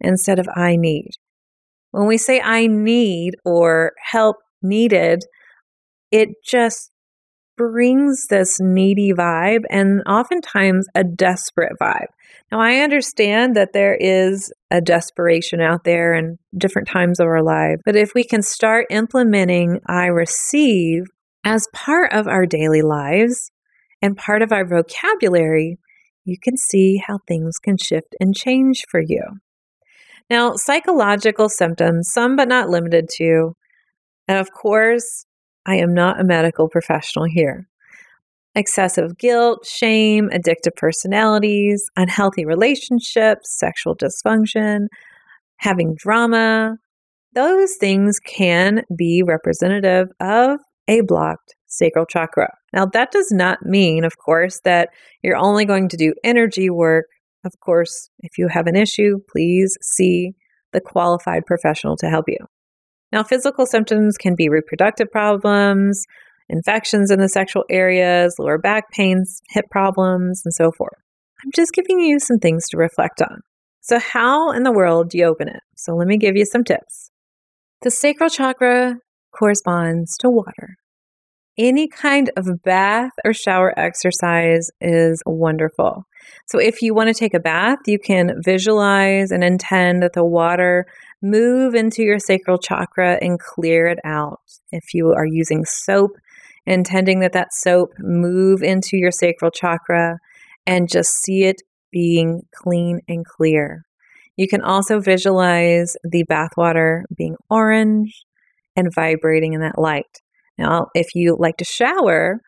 instead 0.01 0.39
of 0.39 0.49
I 0.57 0.77
need. 0.77 1.11
When 1.93 2.07
we 2.07 2.19
say 2.19 2.41
I 2.41 2.67
need 2.67 3.35
or 3.45 3.93
help 4.03 4.37
needed, 4.63 5.25
it 6.11 6.31
just 6.45 6.91
brings 7.57 8.27
this 8.29 8.59
needy 8.61 9.13
vibe 9.13 9.65
and 9.71 10.03
oftentimes 10.09 10.87
a 10.95 11.05
desperate 11.05 11.73
vibe. 11.81 12.07
Now, 12.51 12.61
I 12.61 12.79
understand 12.79 13.55
that 13.57 13.73
there 13.73 13.95
is 13.95 14.53
a 14.71 14.81
desperation 14.81 15.61
out 15.61 15.85
there 15.85 16.15
in 16.15 16.39
different 16.57 16.89
times 16.89 17.21
of 17.21 17.27
our 17.27 17.43
lives, 17.43 17.83
but 17.85 17.97
if 17.97 18.13
we 18.15 18.25
can 18.25 18.43
start 18.43 18.87
implementing 18.91 19.81
I 19.87 20.07
receive 20.07 21.05
as 21.45 21.69
part 21.75 22.13
of 22.13 22.27
our 22.27 22.47
daily 22.47 22.83
lives 22.83 23.51
and 24.01 24.17
part 24.17 24.43
of 24.43 24.51
our 24.51 24.67
vocabulary, 24.67 25.79
you 26.25 26.37
can 26.43 26.57
see 26.57 27.03
how 27.07 27.19
things 27.29 27.55
can 27.63 27.77
shift 27.77 28.15
and 28.19 28.35
change 28.35 28.85
for 28.91 29.01
you. 29.01 29.23
Now, 30.33 30.55
psychological 30.57 31.51
symptoms, 31.51 32.09
some 32.11 32.37
but 32.37 32.49
not 32.49 32.71
limited 32.71 33.11
to, 33.19 33.53
and 34.27 34.39
of 34.39 34.51
course, 34.51 35.27
I 35.67 35.77
am 35.77 35.93
not 35.93 36.19
a 36.19 36.25
medical 36.25 36.71
professional 36.71 37.27
here. 37.27 37.69
Excessive 38.55 39.19
guilt, 39.19 39.67
shame, 39.67 40.31
addictive 40.31 40.75
personalities, 40.75 41.85
unhealthy 41.99 42.47
relationships, 42.47 43.59
sexual 43.59 43.95
dysfunction, 43.95 44.87
having 45.59 45.97
drama, 45.99 46.77
those 47.35 47.77
things 47.79 48.19
can 48.19 48.85
be 48.97 49.23
representative 49.23 50.09
of 50.19 50.61
a 50.89 51.03
blocked 51.03 51.57
sacral 51.67 52.07
chakra. 52.07 52.49
Now, 52.73 52.87
that 52.87 53.11
does 53.11 53.33
not 53.33 53.67
mean, 53.67 54.03
of 54.03 54.17
course, 54.17 54.61
that 54.65 54.89
you're 55.23 55.37
only 55.37 55.67
going 55.67 55.91
to 55.91 55.99
do 55.99 56.15
energy 56.25 56.71
work 56.71 57.05
of 57.45 57.59
course, 57.61 58.11
if 58.21 58.39
you 58.39 58.49
have 58.49 58.67
an 58.67 58.77
issue, 58.77 59.19
please 59.31 59.77
see 59.83 60.33
the 60.73 60.81
qualified 60.81 61.45
professional 61.47 61.97
to 61.97 62.09
help 62.09 62.27
you. 62.29 62.39
Now, 63.13 63.23
physical 63.23 63.67
symptoms 63.67 64.17
can 64.17 64.35
be 64.35 64.49
reproductive 64.49 65.11
problems, 65.11 66.07
infections 66.49 67.11
in 67.11 67.21
the 67.21 67.29
sexual 67.29 67.65
areas, 67.71 68.37
lower 68.39 68.59
back 68.59 68.91
pains, 68.91 69.41
hip 69.51 69.67
problems, 69.71 70.43
and 70.45 70.55
so 70.55 70.71
forth. 70.73 70.99
I'm 71.45 71.51
just 71.55 71.73
giving 71.73 71.99
you 72.01 72.19
some 72.19 72.39
things 72.39 72.65
to 72.71 72.77
reflect 72.77 73.21
on. 73.21 73.41
So, 73.81 73.99
how 73.99 74.53
in 74.53 74.63
the 74.63 74.73
world 74.73 75.11
do 75.11 75.19
you 75.19 75.25
open 75.25 75.49
it? 75.49 75.61
So, 75.77 75.95
let 75.95 76.07
me 76.07 76.17
give 76.17 76.37
you 76.37 76.47
some 76.47 76.65
tips. 76.65 77.11
The 77.83 77.91
sacral 77.91 78.31
chakra 78.31 78.97
corresponds 79.37 80.17
to 80.19 80.31
water. 80.31 80.77
Any 81.59 81.89
kind 81.89 82.31
of 82.37 82.47
bath 82.65 83.11
or 83.25 83.35
shower 83.35 83.79
exercise 83.79 84.71
is 84.81 85.23
wonderful. 85.27 86.05
So, 86.47 86.59
if 86.59 86.83
you 86.83 86.95
want 86.95 87.09
to 87.09 87.15
take 87.15 87.35
a 87.35 87.41
bath, 87.41 87.79
you 87.87 87.99
can 87.99 88.41
visualize 88.45 89.31
and 89.31 89.43
intend 89.43 90.03
that 90.03 90.13
the 90.13 90.25
water 90.25 90.87
move 91.23 91.75
into 91.75 92.03
your 92.03 92.19
sacral 92.19 92.59
chakra 92.59 93.19
and 93.23 93.39
clear 93.39 93.87
it 93.87 93.99
out. 94.05 94.41
If 94.71 94.95
you 94.95 95.13
are 95.13 95.27
using 95.27 95.65
soap, 95.65 96.13
intending 96.67 97.21
that 97.21 97.33
that 97.33 97.53
soap 97.53 97.91
move 97.99 98.63
into 98.63 98.97
your 98.97 99.11
sacral 99.11 99.51
chakra 99.51 100.19
and 100.67 100.91
just 100.91 101.11
see 101.23 101.45
it 101.45 101.63
being 101.91 102.43
clean 102.55 103.01
and 103.09 103.25
clear. 103.25 103.85
You 104.37 104.49
can 104.49 104.63
also 104.63 105.01
visualize 105.01 105.97
the 106.03 106.25
bathwater 106.25 107.03
being 107.17 107.37
orange 107.51 108.25
and 108.75 108.93
vibrating 108.95 109.53
in 109.53 109.61
that 109.61 109.79
light. 109.79 110.23
Now, 110.59 110.89
if 110.95 111.15
you 111.15 111.37
like 111.39 111.59
to 111.59 111.65
shower, 111.65 112.41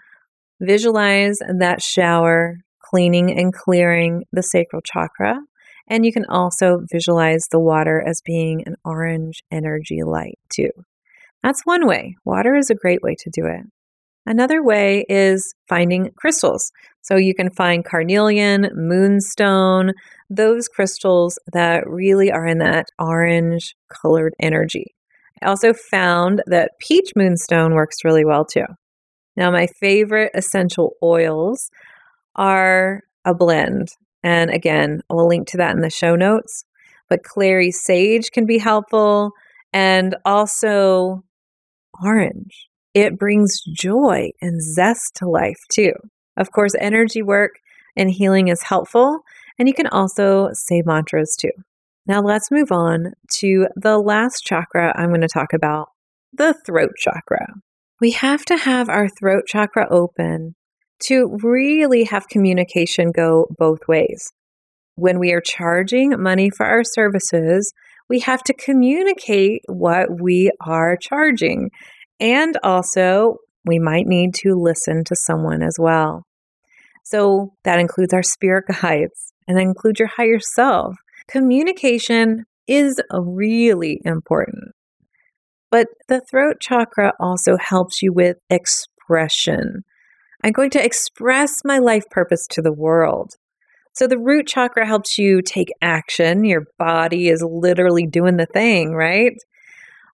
visualize 0.61 1.39
that 1.59 1.83
shower 1.83 2.57
cleaning 2.95 3.37
and 3.37 3.53
clearing 3.53 4.23
the 4.31 4.41
sacral 4.41 4.81
chakra. 4.81 5.41
And 5.89 6.07
you 6.07 6.13
can 6.13 6.27
also 6.27 6.79
visualize 6.93 7.49
the 7.51 7.59
water 7.59 8.01
as 8.07 8.23
being 8.25 8.63
an 8.67 8.77
orange 8.85 9.43
energy 9.51 10.05
light, 10.05 10.39
too. 10.49 10.71
That's 11.43 11.67
one 11.67 11.89
way. 11.89 12.15
Water 12.25 12.55
is 12.55 12.71
a 12.71 12.75
great 12.77 13.03
way 13.03 13.17
to 13.19 13.31
do 13.31 13.47
it. 13.47 13.63
Another 14.27 14.63
way 14.63 15.05
is 15.09 15.57
finding 15.69 16.13
crystals. 16.17 16.71
So 17.03 17.17
you 17.17 17.35
can 17.35 17.51
find 17.51 17.85
carnelian, 17.85 18.71
moonstone, 18.75 19.93
those 20.31 20.69
crystals 20.69 21.37
that 21.53 21.83
really 21.89 22.31
are 22.31 22.47
in 22.47 22.59
that 22.59 22.87
orange 23.01 23.75
colored 23.89 24.35
energy. 24.39 24.95
I 25.43 25.49
also 25.49 25.73
found 25.75 26.45
that 26.47 26.71
peach 26.79 27.11
moonstone 27.17 27.75
works 27.75 28.05
really 28.05 28.25
well 28.25 28.45
too. 28.45 28.67
Now, 29.37 29.51
my 29.51 29.67
favorite 29.81 30.31
essential 30.33 30.93
oils 31.03 31.69
are 32.37 33.03
a 33.25 33.35
blend. 33.35 33.89
And 34.23 34.51
again, 34.51 35.01
I'll 35.11 35.29
link 35.29 35.49
to 35.49 35.57
that 35.59 35.75
in 35.75 35.83
the 35.83 35.91
show 35.91 36.17
notes. 36.17 36.65
But 37.09 37.23
clary 37.23 37.71
sage 37.71 38.31
can 38.31 38.47
be 38.47 38.59
helpful 38.59 39.33
and 39.73 40.17
also 40.25 41.23
orange 42.03 42.69
it 42.95 43.19
brings 43.19 43.61
joy 43.73 44.31
and 44.41 44.63
zest 44.63 45.17
to 45.17 45.29
life 45.29 45.59
too. 45.71 45.93
Of 46.37 46.53
course, 46.53 46.75
energy 46.79 47.23
work 47.23 47.51
and 47.97 48.11
healing 48.11 48.49
is 48.49 48.63
helpful, 48.63 49.21
and 49.59 49.69
you 49.69 49.75
can 49.75 49.89
also 49.89 50.51
say 50.53 50.83
mantras 50.85 51.37
too. 51.39 51.51
Now, 52.07 52.23
let's 52.23 52.51
move 52.51 52.71
on 52.71 53.13
to 53.39 53.67
the 53.77 53.99
last 53.99 54.45
chakra 54.45 54.93
I'm 54.97 55.09
going 55.09 55.21
to 55.23 55.29
talk 55.29 55.53
about 55.53 55.89
the 56.33 56.55
throat 56.67 56.93
chakra. 56.99 57.55
We 58.01 58.13
have 58.13 58.45
to 58.47 58.57
have 58.57 58.89
our 58.89 59.09
throat 59.09 59.45
chakra 59.47 59.87
open 59.91 60.55
to 61.07 61.37
really 61.43 62.05
have 62.05 62.29
communication 62.29 63.11
go 63.11 63.47
both 63.59 63.81
ways. 63.89 64.33
When 64.97 65.19
we 65.19 65.33
are 65.33 65.41
charging 65.41 66.21
money 66.23 66.51
for 66.51 66.67
our 66.67 66.85
services, 66.85 67.73
we 68.09 68.21
have 68.21 68.43
to 68.45 68.55
communicate 68.55 69.63
what 69.67 70.21
we 70.21 70.51
are 70.61 70.97
charging. 71.01 71.71
And 72.21 72.57
also, 72.63 73.37
we 73.65 73.79
might 73.79 74.07
need 74.07 74.35
to 74.43 74.55
listen 74.55 75.05
to 75.05 75.17
someone 75.17 75.63
as 75.63 75.77
well. 75.79 76.25
So 77.05 77.53
that 77.65 77.81
includes 77.81 78.13
our 78.13 78.23
spirit 78.23 78.65
guides 78.83 79.33
and 79.47 79.57
that 79.57 79.63
includes 79.63 79.99
your 79.99 80.11
higher 80.17 80.41
self. 80.55 80.95
Communication 81.29 82.45
is 82.67 83.01
really 83.13 84.01
important. 84.05 84.73
But 85.71 85.89
the 86.09 86.21
throat 86.31 86.57
chakra 86.61 87.13
also 87.19 87.57
helps 87.59 88.01
you 88.01 88.13
with 88.13 88.37
expression. 88.49 89.83
I'm 90.45 90.53
going 90.53 90.69
to 90.71 90.85
express 90.85 91.65
my 91.65 91.79
life 91.79 92.05
purpose 92.11 92.47
to 92.51 92.61
the 92.61 92.73
world. 92.73 93.33
So 93.95 94.07
the 94.07 94.19
root 94.19 94.47
chakra 94.47 94.87
helps 94.87 95.17
you 95.17 95.41
take 95.41 95.73
action. 95.81 96.45
Your 96.45 96.65
body 96.79 97.29
is 97.29 97.43
literally 97.43 98.07
doing 98.07 98.37
the 98.37 98.45
thing, 98.45 98.93
right? 98.93 99.33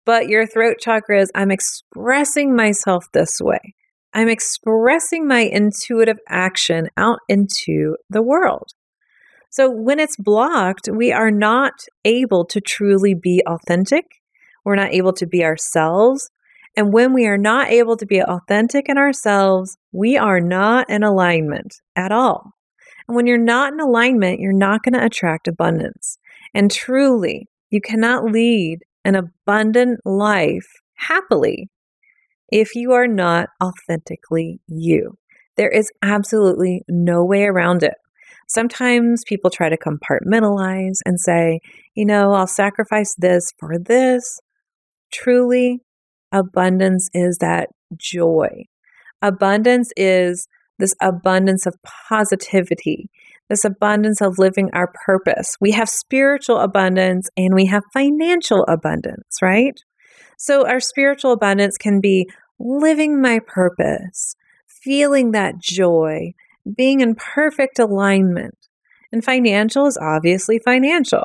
But 0.04 0.28
your 0.28 0.48
throat 0.48 0.78
chakra 0.80 1.22
is 1.22 1.32
I'm 1.36 1.52
expressing 1.52 2.56
myself 2.56 3.06
this 3.14 3.40
way. 3.40 3.76
I'm 4.16 4.28
expressing 4.28 5.28
my 5.28 5.42
intuitive 5.42 6.18
action 6.28 6.88
out 6.98 7.20
into 7.30 7.96
the 8.10 8.24
world. 8.24 8.70
So 9.52 9.70
when 9.70 10.00
it's 10.00 10.18
blocked, 10.18 10.90
we 10.92 11.12
are 11.12 11.32
not 11.32 11.74
able 12.04 12.46
to 12.46 12.60
truly 12.60 13.14
be 13.14 13.44
authentic. 13.46 14.06
We're 14.64 14.76
not 14.76 14.92
able 14.92 15.14
to 15.14 15.28
be 15.28 15.44
ourselves. 15.44 16.32
And 16.78 16.92
when 16.92 17.14
we 17.14 17.26
are 17.26 17.38
not 17.38 17.70
able 17.70 17.96
to 17.98 18.06
be 18.06 18.22
authentic 18.22 18.90
in 18.90 18.98
ourselves, 18.98 19.78
we 19.92 20.18
are 20.18 20.42
not 20.42 20.90
in 20.90 21.04
alignment 21.04 21.76
at 21.96 22.12
all. 22.12 22.52
And 23.08 23.16
when 23.16 23.28
you're 23.28 23.38
not 23.38 23.74
in 23.74 23.80
alignment, 23.80 24.40
you're 24.40 24.52
not 24.52 24.84
going 24.84 24.94
to 24.94 25.06
attract 25.06 25.48
abundance. 25.48 26.18
And 26.54 26.72
truly, 26.72 27.48
you 27.70 27.80
cannot 27.82 28.26
lead 28.26 28.80
an 29.04 29.16
abundant 29.16 30.00
life 30.06 30.68
happily 30.96 31.70
if 32.50 32.76
you 32.76 32.92
are 32.92 33.08
not 33.08 33.50
authentically 33.64 34.60
you. 34.68 35.18
There 35.58 35.70
is 35.70 35.92
absolutely 36.02 36.84
no 36.88 37.24
way 37.24 37.44
around 37.44 37.84
it. 37.84 37.96
Sometimes 38.48 39.24
people 39.26 39.50
try 39.50 39.70
to 39.70 39.78
compartmentalize 39.78 40.98
and 41.06 41.20
say, 41.20 41.60
you 41.96 42.06
know, 42.06 42.34
I'll 42.34 42.48
sacrifice 42.48 43.16
this 43.18 43.52
for 43.60 43.80
this. 43.80 44.40
Truly, 45.12 45.82
abundance 46.36 47.10
is 47.14 47.38
that 47.40 47.70
joy. 47.98 48.66
Abundance 49.22 49.92
is 49.96 50.48
this 50.78 50.94
abundance 51.02 51.66
of 51.66 51.76
positivity 52.10 53.10
this 53.50 53.66
abundance 53.66 54.22
of 54.22 54.40
living 54.40 54.70
our 54.74 54.92
purpose. 55.06 55.56
We 55.62 55.72
have 55.72 55.90
spiritual 55.90 56.60
abundance 56.60 57.30
and 57.38 57.54
we 57.54 57.68
have 57.68 57.84
financial 57.94 58.66
abundance, 58.68 59.38
right? 59.42 59.80
So, 60.38 60.68
our 60.68 60.80
spiritual 60.80 61.32
abundance 61.32 61.78
can 61.78 62.02
be 62.02 62.30
living 62.60 63.22
my 63.22 63.40
purpose, 63.46 64.36
feeling 64.68 65.32
that 65.32 65.60
joy, 65.60 66.34
being 66.76 67.02
in 67.02 67.16
perfect 67.16 67.80
alignment. 67.80 68.58
And 69.12 69.24
financial 69.24 69.86
is 69.86 69.98
obviously 70.02 70.60
financial. 70.60 71.24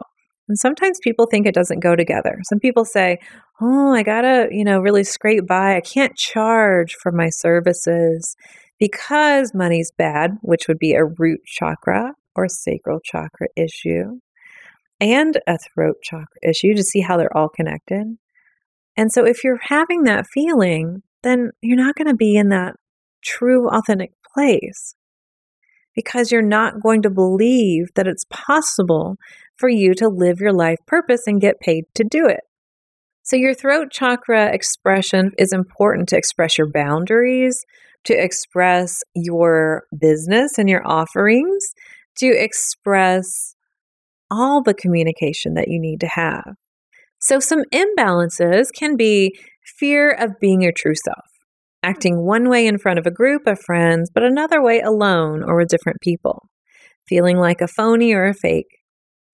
And 0.49 0.59
sometimes 0.59 0.99
people 1.03 1.27
think 1.27 1.47
it 1.47 1.55
doesn't 1.55 1.83
go 1.83 1.97
together. 1.97 2.39
Some 2.49 2.59
people 2.59 2.85
say, 2.85 3.19
"Oh, 3.61 3.93
I 3.93 4.03
got 4.03 4.23
to, 4.23 4.49
you 4.51 4.65
know, 4.65 4.81
really 4.81 5.05
scrape 5.05 5.47
by. 5.47 5.77
I 5.77 5.81
can't 5.81 6.17
charge 6.17 6.95
for 7.03 7.13
my 7.13 7.29
services." 7.31 8.37
Because 8.79 9.53
money's 9.55 9.93
bad, 9.97 10.39
which 10.41 10.67
would 10.67 10.79
be 10.79 10.95
a 10.95 11.05
root 11.05 11.41
chakra 11.45 12.15
or 12.35 12.49
sacral 12.49 13.01
chakra 13.05 13.49
issue, 13.55 14.21
and 15.01 15.39
a 15.47 15.59
throat 15.59 15.97
chakra 16.03 16.39
issue 16.43 16.75
to 16.75 16.83
see 16.83 17.01
how 17.01 17.19
they're 17.19 17.37
all 17.37 17.51
connected. 17.51 18.17
And 18.97 19.13
so, 19.13 19.27
if 19.27 19.45
you're 19.45 19.61
having 19.63 20.05
that 20.05 20.27
feeling, 20.33 21.03
then 21.23 21.51
you're 21.61 21.77
not 21.77 21.95
going 21.97 22.09
to 22.09 22.17
be 22.17 22.37
in 22.37 22.49
that 22.49 22.77
true, 23.23 23.69
authentic 23.69 24.13
place 24.35 24.95
because 25.95 26.31
you're 26.31 26.43
not 26.43 26.83
going 26.83 27.03
to 27.03 27.11
believe 27.11 27.89
that 27.95 28.07
it's 28.07 28.25
possible 28.31 29.17
for 29.57 29.69
you 29.69 29.95
to 29.95 30.09
live 30.09 30.41
your 30.41 30.53
life 30.53 30.79
purpose 30.87 31.23
and 31.27 31.41
get 31.41 31.61
paid 31.61 31.85
to 31.95 32.05
do 32.05 32.27
it. 32.27 32.41
So, 33.23 33.37
your 33.37 33.55
throat 33.55 33.89
chakra 33.91 34.53
expression 34.53 35.33
is 35.39 35.53
important 35.53 36.09
to 36.09 36.17
express 36.17 36.57
your 36.57 36.71
boundaries, 36.71 37.59
to 38.05 38.15
express 38.15 39.01
your 39.15 39.85
business 39.99 40.59
and 40.59 40.69
your 40.69 40.87
offerings, 40.87 41.75
to 42.19 42.27
express 42.27 43.55
all 44.31 44.63
the 44.63 44.75
communication 44.75 45.55
that 45.55 45.69
you 45.69 45.81
need 45.81 46.01
to 46.01 46.07
have. 46.07 46.55
So, 47.19 47.41
some 47.41 47.65
imbalances 47.73 48.69
can 48.75 48.97
be 48.97 49.39
fear 49.79 50.11
of 50.11 50.41
being 50.41 50.63
your 50.63 50.73
true 50.73 50.95
self, 51.05 51.27
acting 51.83 52.25
one 52.25 52.49
way 52.49 52.67
in 52.67 52.79
front 52.79 52.99
of 52.99 53.07
a 53.07 53.11
group 53.11 53.47
of 53.47 53.61
friends, 53.61 54.11
but 54.13 54.23
another 54.23 54.63
way 54.63 54.81
alone 54.81 55.43
or 55.43 55.57
with 55.57 55.69
different 55.69 56.01
people, 56.01 56.49
feeling 57.07 57.37
like 57.37 57.61
a 57.61 57.69
phony 57.69 58.15
or 58.15 58.25
a 58.25 58.35
fake, 58.35 58.79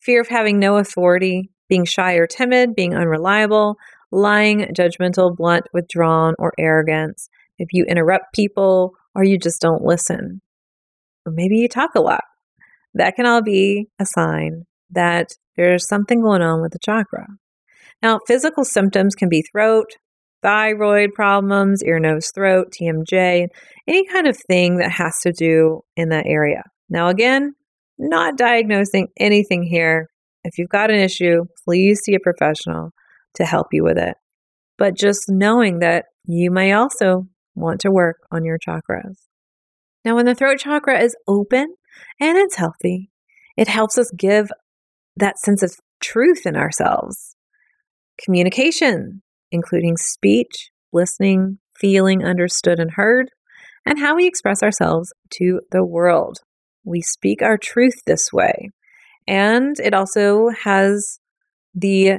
fear 0.01 0.21
of 0.21 0.29
having 0.29 0.59
no 0.59 0.77
authority, 0.77 1.51
being 1.69 1.85
shy 1.85 2.15
or 2.15 2.27
timid, 2.27 2.75
being 2.75 2.95
unreliable, 2.95 3.77
lying, 4.13 4.61
judgmental, 4.73 5.37
blunt, 5.37 5.67
withdrawn, 5.73 6.35
or 6.39 6.53
arrogance, 6.59 7.29
if 7.59 7.69
you 7.73 7.85
interrupt 7.85 8.35
people 8.35 8.95
or 9.15 9.25
you 9.25 9.39
just 9.39 9.61
don't 9.61 9.83
listen. 9.83 10.43
Or 11.25 11.33
maybe 11.33 11.57
you 11.57 11.69
talk 11.69 11.95
a 11.95 12.01
lot. 12.01 12.25
That 12.95 13.17
can 13.17 13.27
all 13.27 13.43
be 13.43 13.89
a 13.99 14.07
sign 14.07 14.65
that 14.91 15.31
there's 15.57 15.89
something 15.89 16.21
going 16.21 16.43
on 16.43 16.63
with 16.63 16.73
the 16.73 16.79
chakra. 16.79 17.27
Now, 18.03 18.21
physical 18.27 18.65
symptoms 18.65 19.15
can 19.15 19.29
be 19.29 19.43
throat, 19.43 19.87
thyroid 20.43 21.15
problems, 21.15 21.83
ear, 21.83 21.99
nose, 21.99 22.31
throat, 22.35 22.73
TMJ, 22.79 23.49
any 23.89 24.07
kind 24.07 24.27
of 24.27 24.37
thing 24.37 24.77
that 24.77 24.93
has 24.93 25.15
to 25.23 25.33
do 25.33 25.83
in 25.97 26.11
that 26.11 26.27
area. 26.27 26.63
Now, 26.89 27.09
again, 27.09 27.55
Not 27.99 28.37
diagnosing 28.37 29.09
anything 29.19 29.63
here. 29.63 30.09
If 30.47 30.59
you've 30.59 30.69
got 30.69 30.91
an 30.91 31.01
issue, 31.01 31.45
please 31.65 32.01
see 32.05 32.15
a 32.15 32.21
professional 32.21 32.91
to 33.35 33.45
help 33.45 33.69
you 33.73 33.83
with 33.83 33.99
it. 33.99 34.15
But 34.79 34.97
just 34.97 35.25
knowing 35.29 35.81
that 35.81 36.05
you 36.25 36.51
may 36.51 36.73
also 36.73 37.27
want 37.57 37.81
to 37.81 37.91
work 37.91 38.19
on 38.31 38.45
your 38.45 38.59
chakras. 38.59 39.17
Now, 40.05 40.15
when 40.15 40.27
the 40.27 40.37
throat 40.37 40.59
chakra 40.59 41.01
is 41.01 41.17
open 41.27 41.75
and 42.21 42.39
it's 42.39 42.57
healthy, 42.57 43.11
it 43.57 43.67
helps 43.67 43.99
us 43.99 44.11
give 44.17 44.51
that 45.17 45.39
sense 45.39 45.63
of 45.63 45.75
truth 46.01 46.47
in 46.47 46.57
ourselves. 46.57 47.35
Communication, 48.23 49.23
including 49.51 49.97
speech, 49.97 50.71
listening, 50.93 51.59
feeling 51.77 52.25
understood 52.25 52.79
and 52.79 52.93
heard, 52.93 53.31
and 53.85 53.99
how 53.99 54.15
we 54.15 54.27
express 54.27 54.63
ourselves 54.63 55.13
to 55.31 55.61
the 55.73 55.85
world. 55.85 56.39
We 56.85 57.01
speak 57.01 57.43
our 57.43 57.59
truth 57.59 57.95
this 58.07 58.33
way. 58.33 58.71
And 59.27 59.77
it 59.81 59.95
also 59.95 60.49
has 60.63 61.19
the 61.75 62.19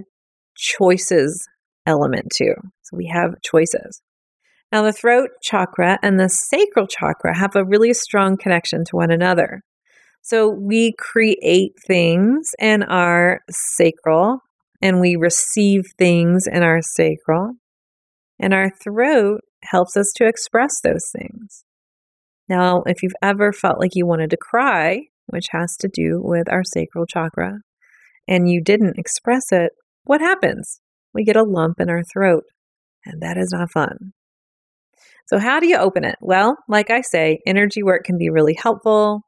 choices 0.56 1.48
element 1.86 2.32
too. 2.36 2.54
So 2.84 2.98
we 2.98 3.12
have 3.14 3.42
choices. 3.44 4.02
Now, 4.72 4.84
the 4.84 4.92
throat 4.92 5.30
chakra 5.42 5.98
and 6.04 6.20
the 6.20 6.28
sacral 6.28 6.88
chakra 6.88 7.38
have 7.38 7.56
a 7.56 7.64
really 7.64 7.94
strong 7.94 8.36
connection 8.38 8.84
to 8.86 8.96
one 8.96 9.12
another. 9.12 9.62
So 10.22 10.50
we 10.50 10.94
create 11.00 11.72
things 11.88 12.50
in 12.60 12.84
our 12.84 13.40
sacral 13.50 14.40
and 14.82 15.00
we 15.00 15.16
receive 15.16 15.84
things 15.98 16.46
in 16.52 16.64
our 16.64 16.82
sacral. 16.82 17.54
And 18.40 18.54
our 18.54 18.70
throat 18.84 19.42
helps 19.64 19.96
us 19.96 20.12
to 20.18 20.28
express 20.28 20.82
those 20.84 21.10
things. 21.18 21.64
Now, 22.50 22.84
if 22.86 23.02
you've 23.04 23.14
ever 23.22 23.54
felt 23.54 23.80
like 23.80 23.92
you 23.94 24.06
wanted 24.06 24.30
to 24.32 24.38
cry, 24.38 25.04
which 25.28 25.48
has 25.52 25.76
to 25.78 25.88
do 25.88 26.22
with 26.24 26.52
our 26.52 26.64
sacral 26.64 27.06
chakra, 27.06 27.60
and 28.28 28.50
you 28.50 28.62
didn't 28.62 28.98
express 28.98 29.52
it, 29.52 29.72
what 30.04 30.22
happens? 30.22 30.80
We 31.14 31.24
get 31.24 31.38
a 31.38 31.44
lump 31.44 31.80
in 31.80 31.90
our 31.90 32.04
throat, 32.04 32.44
and 33.06 33.22
that 33.22 33.38
is 33.38 33.52
not 33.52 33.72
fun. 33.72 34.14
So, 35.28 35.40
how 35.40 35.60
do 35.60 35.68
you 35.68 35.78
open 35.78 36.06
it? 36.06 36.16
Well, 36.22 36.58
like 36.70 36.90
I 36.90 37.02
say, 37.02 37.40
energy 37.46 37.84
work 37.84 38.04
can 38.06 38.18
be 38.18 38.30
really 38.30 38.56
helpful. 38.62 39.22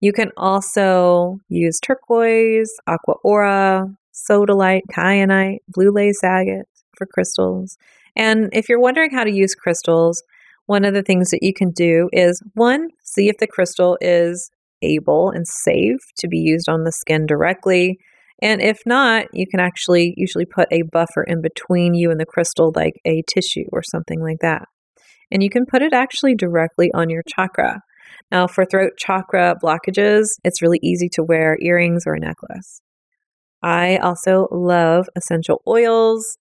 You 0.00 0.12
can 0.12 0.30
also 0.36 1.38
use 1.48 1.78
turquoise, 1.80 2.70
aqua 2.86 3.14
aura, 3.22 3.86
sodalite, 4.12 4.82
kyanite, 4.92 5.58
blue 5.68 5.90
lace 5.90 6.22
agate 6.24 6.66
for 6.96 7.06
crystals. 7.06 7.76
And 8.16 8.48
if 8.52 8.68
you're 8.68 8.80
wondering 8.80 9.10
how 9.10 9.24
to 9.24 9.32
use 9.32 9.54
crystals, 9.54 10.22
one 10.66 10.84
of 10.84 10.94
the 10.94 11.02
things 11.02 11.30
that 11.30 11.42
you 11.42 11.52
can 11.54 11.70
do 11.70 12.08
is 12.12 12.42
one, 12.54 12.88
see 13.04 13.28
if 13.28 13.36
the 13.38 13.46
crystal 13.46 13.96
is 14.00 14.50
able 14.82 15.30
and 15.30 15.46
safe 15.46 16.00
to 16.18 16.28
be 16.28 16.38
used 16.38 16.68
on 16.68 16.84
the 16.84 16.92
skin 16.92 17.26
directly. 17.26 17.98
And 18.42 18.60
if 18.60 18.80
not, 18.84 19.26
you 19.32 19.46
can 19.46 19.60
actually 19.60 20.14
usually 20.16 20.44
put 20.44 20.68
a 20.70 20.82
buffer 20.82 21.22
in 21.22 21.40
between 21.40 21.94
you 21.94 22.10
and 22.10 22.20
the 22.20 22.26
crystal, 22.26 22.72
like 22.74 23.00
a 23.04 23.22
tissue 23.26 23.64
or 23.72 23.82
something 23.82 24.20
like 24.20 24.40
that. 24.40 24.68
And 25.30 25.42
you 25.42 25.50
can 25.50 25.66
put 25.66 25.82
it 25.82 25.92
actually 25.92 26.34
directly 26.34 26.90
on 26.92 27.10
your 27.10 27.22
chakra. 27.26 27.80
Now, 28.30 28.46
for 28.46 28.64
throat 28.64 28.92
chakra 28.98 29.56
blockages, 29.62 30.26
it's 30.44 30.62
really 30.62 30.80
easy 30.82 31.08
to 31.14 31.22
wear 31.22 31.56
earrings 31.60 32.04
or 32.06 32.14
a 32.14 32.20
necklace. 32.20 32.80
I 33.62 33.96
also 33.96 34.48
love 34.50 35.08
essential 35.16 35.62
oils. 35.66 36.38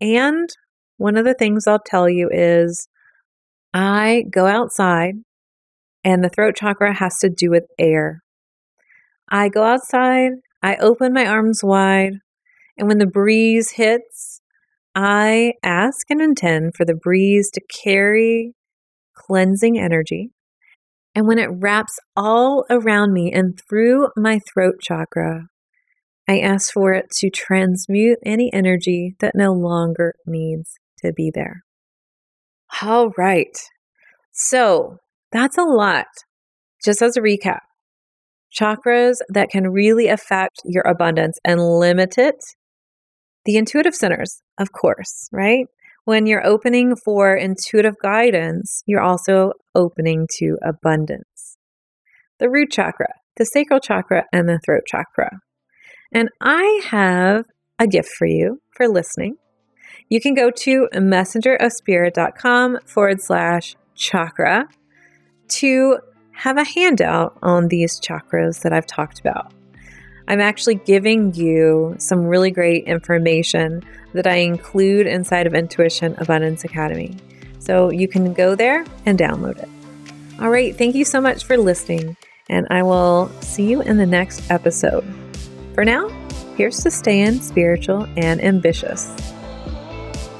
And 0.00 0.48
one 0.96 1.16
of 1.16 1.24
the 1.24 1.34
things 1.34 1.66
I'll 1.66 1.82
tell 1.84 2.08
you 2.08 2.30
is 2.32 2.88
I 3.72 4.24
go 4.30 4.46
outside, 4.46 5.14
and 6.04 6.22
the 6.22 6.28
throat 6.28 6.56
chakra 6.56 6.94
has 6.94 7.16
to 7.20 7.30
do 7.30 7.50
with 7.50 7.64
air. 7.78 8.22
I 9.30 9.48
go 9.48 9.64
outside, 9.64 10.32
I 10.62 10.76
open 10.76 11.12
my 11.12 11.26
arms 11.26 11.60
wide, 11.62 12.14
and 12.76 12.88
when 12.88 12.98
the 12.98 13.06
breeze 13.06 13.72
hits, 13.72 14.40
I 14.94 15.54
ask 15.62 16.08
and 16.10 16.20
intend 16.20 16.74
for 16.76 16.84
the 16.84 16.94
breeze 16.94 17.50
to 17.54 17.60
carry 17.82 18.54
cleansing 19.14 19.78
energy. 19.78 20.30
And 21.14 21.26
when 21.26 21.38
it 21.38 21.50
wraps 21.50 21.98
all 22.16 22.64
around 22.68 23.12
me 23.12 23.32
and 23.32 23.58
through 23.68 24.08
my 24.16 24.40
throat 24.52 24.76
chakra, 24.80 25.46
I 26.28 26.40
ask 26.40 26.72
for 26.72 26.92
it 26.92 27.10
to 27.18 27.30
transmute 27.30 28.18
any 28.24 28.52
energy 28.52 29.14
that 29.20 29.34
no 29.34 29.52
longer 29.52 30.14
needs 30.26 30.70
to 31.04 31.12
be 31.12 31.30
there. 31.32 31.62
All 32.82 33.10
right. 33.16 33.56
So 34.32 34.98
that's 35.34 35.58
a 35.58 35.64
lot. 35.64 36.06
Just 36.82 37.02
as 37.02 37.18
a 37.18 37.20
recap, 37.20 37.58
chakras 38.58 39.16
that 39.28 39.50
can 39.50 39.68
really 39.68 40.08
affect 40.08 40.62
your 40.64 40.84
abundance 40.84 41.38
and 41.44 41.60
limit 41.60 42.16
it. 42.16 42.42
The 43.44 43.56
intuitive 43.56 43.94
centers, 43.94 44.40
of 44.58 44.72
course, 44.72 45.28
right? 45.32 45.66
When 46.06 46.24
you're 46.24 46.46
opening 46.46 46.96
for 46.96 47.36
intuitive 47.36 47.96
guidance, 48.02 48.82
you're 48.86 49.02
also 49.02 49.52
opening 49.74 50.26
to 50.38 50.56
abundance. 50.62 51.58
The 52.38 52.48
root 52.48 52.70
chakra, 52.70 53.08
the 53.36 53.44
sacral 53.44 53.80
chakra, 53.80 54.24
and 54.32 54.48
the 54.48 54.58
throat 54.64 54.84
chakra. 54.86 55.40
And 56.12 56.30
I 56.40 56.80
have 56.86 57.44
a 57.78 57.86
gift 57.86 58.08
for 58.08 58.26
you 58.26 58.60
for 58.70 58.88
listening 58.88 59.36
you 60.08 60.20
can 60.20 60.34
go 60.34 60.50
to 60.50 60.88
messengerofspirit.com 60.94 62.78
forward 62.86 63.20
slash 63.20 63.76
chakra 63.94 64.68
to 65.48 65.98
have 66.32 66.56
a 66.56 66.64
handout 66.64 67.38
on 67.42 67.68
these 67.68 68.00
chakras 68.00 68.62
that 68.62 68.72
I've 68.72 68.86
talked 68.86 69.20
about. 69.20 69.52
I'm 70.26 70.40
actually 70.40 70.76
giving 70.76 71.34
you 71.34 71.94
some 71.98 72.24
really 72.24 72.50
great 72.50 72.84
information 72.84 73.82
that 74.14 74.26
I 74.26 74.36
include 74.36 75.06
inside 75.06 75.46
of 75.46 75.54
Intuition 75.54 76.14
Abundance 76.18 76.64
Academy. 76.64 77.16
So 77.58 77.90
you 77.90 78.08
can 78.08 78.32
go 78.32 78.54
there 78.54 78.84
and 79.06 79.18
download 79.18 79.58
it. 79.62 79.68
All 80.40 80.50
right, 80.50 80.76
thank 80.76 80.94
you 80.94 81.04
so 81.04 81.20
much 81.20 81.44
for 81.44 81.56
listening, 81.56 82.16
and 82.48 82.66
I 82.70 82.82
will 82.82 83.30
see 83.40 83.70
you 83.70 83.82
in 83.82 83.98
the 83.98 84.06
next 84.06 84.50
episode. 84.50 85.04
For 85.74 85.84
now, 85.84 86.08
here's 86.56 86.82
to 86.82 86.90
staying 86.90 87.40
spiritual 87.40 88.08
and 88.16 88.42
ambitious. 88.42 89.33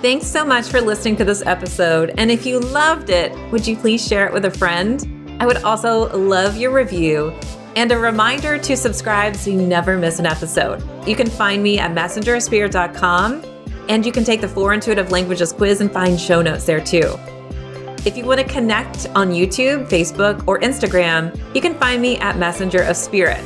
Thanks 0.04 0.26
so 0.26 0.44
much 0.44 0.68
for 0.68 0.82
listening 0.82 1.16
to 1.16 1.24
this 1.24 1.40
episode. 1.46 2.12
And 2.18 2.30
if 2.30 2.44
you 2.44 2.60
loved 2.60 3.08
it, 3.08 3.32
would 3.50 3.66
you 3.66 3.74
please 3.74 4.06
share 4.06 4.26
it 4.26 4.34
with 4.34 4.44
a 4.44 4.50
friend? 4.50 5.02
I 5.40 5.46
would 5.46 5.62
also 5.62 6.14
love 6.14 6.58
your 6.58 6.72
review 6.72 7.30
and 7.74 7.90
a 7.90 7.98
reminder 7.98 8.58
to 8.58 8.76
subscribe 8.76 9.34
so 9.34 9.48
you 9.48 9.62
never 9.62 9.96
miss 9.96 10.18
an 10.18 10.26
episode. 10.26 10.84
You 11.08 11.16
can 11.16 11.30
find 11.30 11.62
me 11.62 11.78
at 11.78 11.92
messengerspirit.com 11.92 13.44
and 13.88 14.04
you 14.04 14.12
can 14.12 14.24
take 14.24 14.42
the 14.42 14.48
Four 14.48 14.74
Intuitive 14.74 15.10
Languages 15.10 15.54
quiz 15.54 15.80
and 15.80 15.90
find 15.90 16.20
show 16.20 16.42
notes 16.42 16.66
there 16.66 16.84
too. 16.84 17.18
If 18.04 18.14
you 18.14 18.26
want 18.26 18.40
to 18.40 18.46
connect 18.46 19.06
on 19.14 19.30
YouTube, 19.30 19.88
Facebook, 19.88 20.46
or 20.46 20.60
Instagram, 20.60 21.34
you 21.54 21.62
can 21.62 21.72
find 21.78 22.02
me 22.02 22.18
at 22.18 22.36
Messenger 22.36 22.82
of 22.82 22.98
Spirit. 22.98 23.42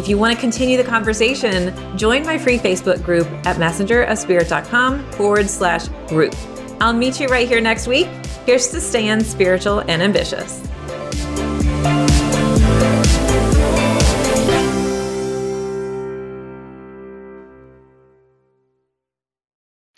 If 0.00 0.08
you 0.08 0.16
want 0.16 0.34
to 0.34 0.40
continue 0.40 0.78
the 0.78 0.84
conversation, 0.84 1.74
join 1.94 2.24
my 2.24 2.38
free 2.38 2.56
Facebook 2.56 3.04
group 3.04 3.26
at 3.44 3.56
messengerofspirit.com 3.56 5.12
forward 5.12 5.50
slash 5.50 5.88
group. 6.08 6.34
I'll 6.80 6.94
meet 6.94 7.20
you 7.20 7.28
right 7.28 7.46
here 7.46 7.60
next 7.60 7.86
week. 7.86 8.06
Here's 8.46 8.68
to 8.68 8.80
staying 8.80 9.24
spiritual 9.24 9.80
and 9.80 10.00
ambitious. 10.00 10.58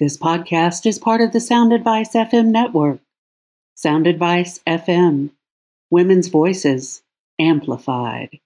This 0.01 0.19
podcast 0.19 0.85
is 0.85 0.99
part 0.99 1.21
of 1.21 1.31
the 1.31 1.39
Sound 1.39 1.73
Advice 1.73 2.15
FM 2.15 2.47
network. 2.47 2.99
Sound 3.77 4.09
Advice 4.09 4.59
FM, 4.67 5.31
women's 5.93 6.27
voices 6.27 7.03
amplified. 7.39 8.41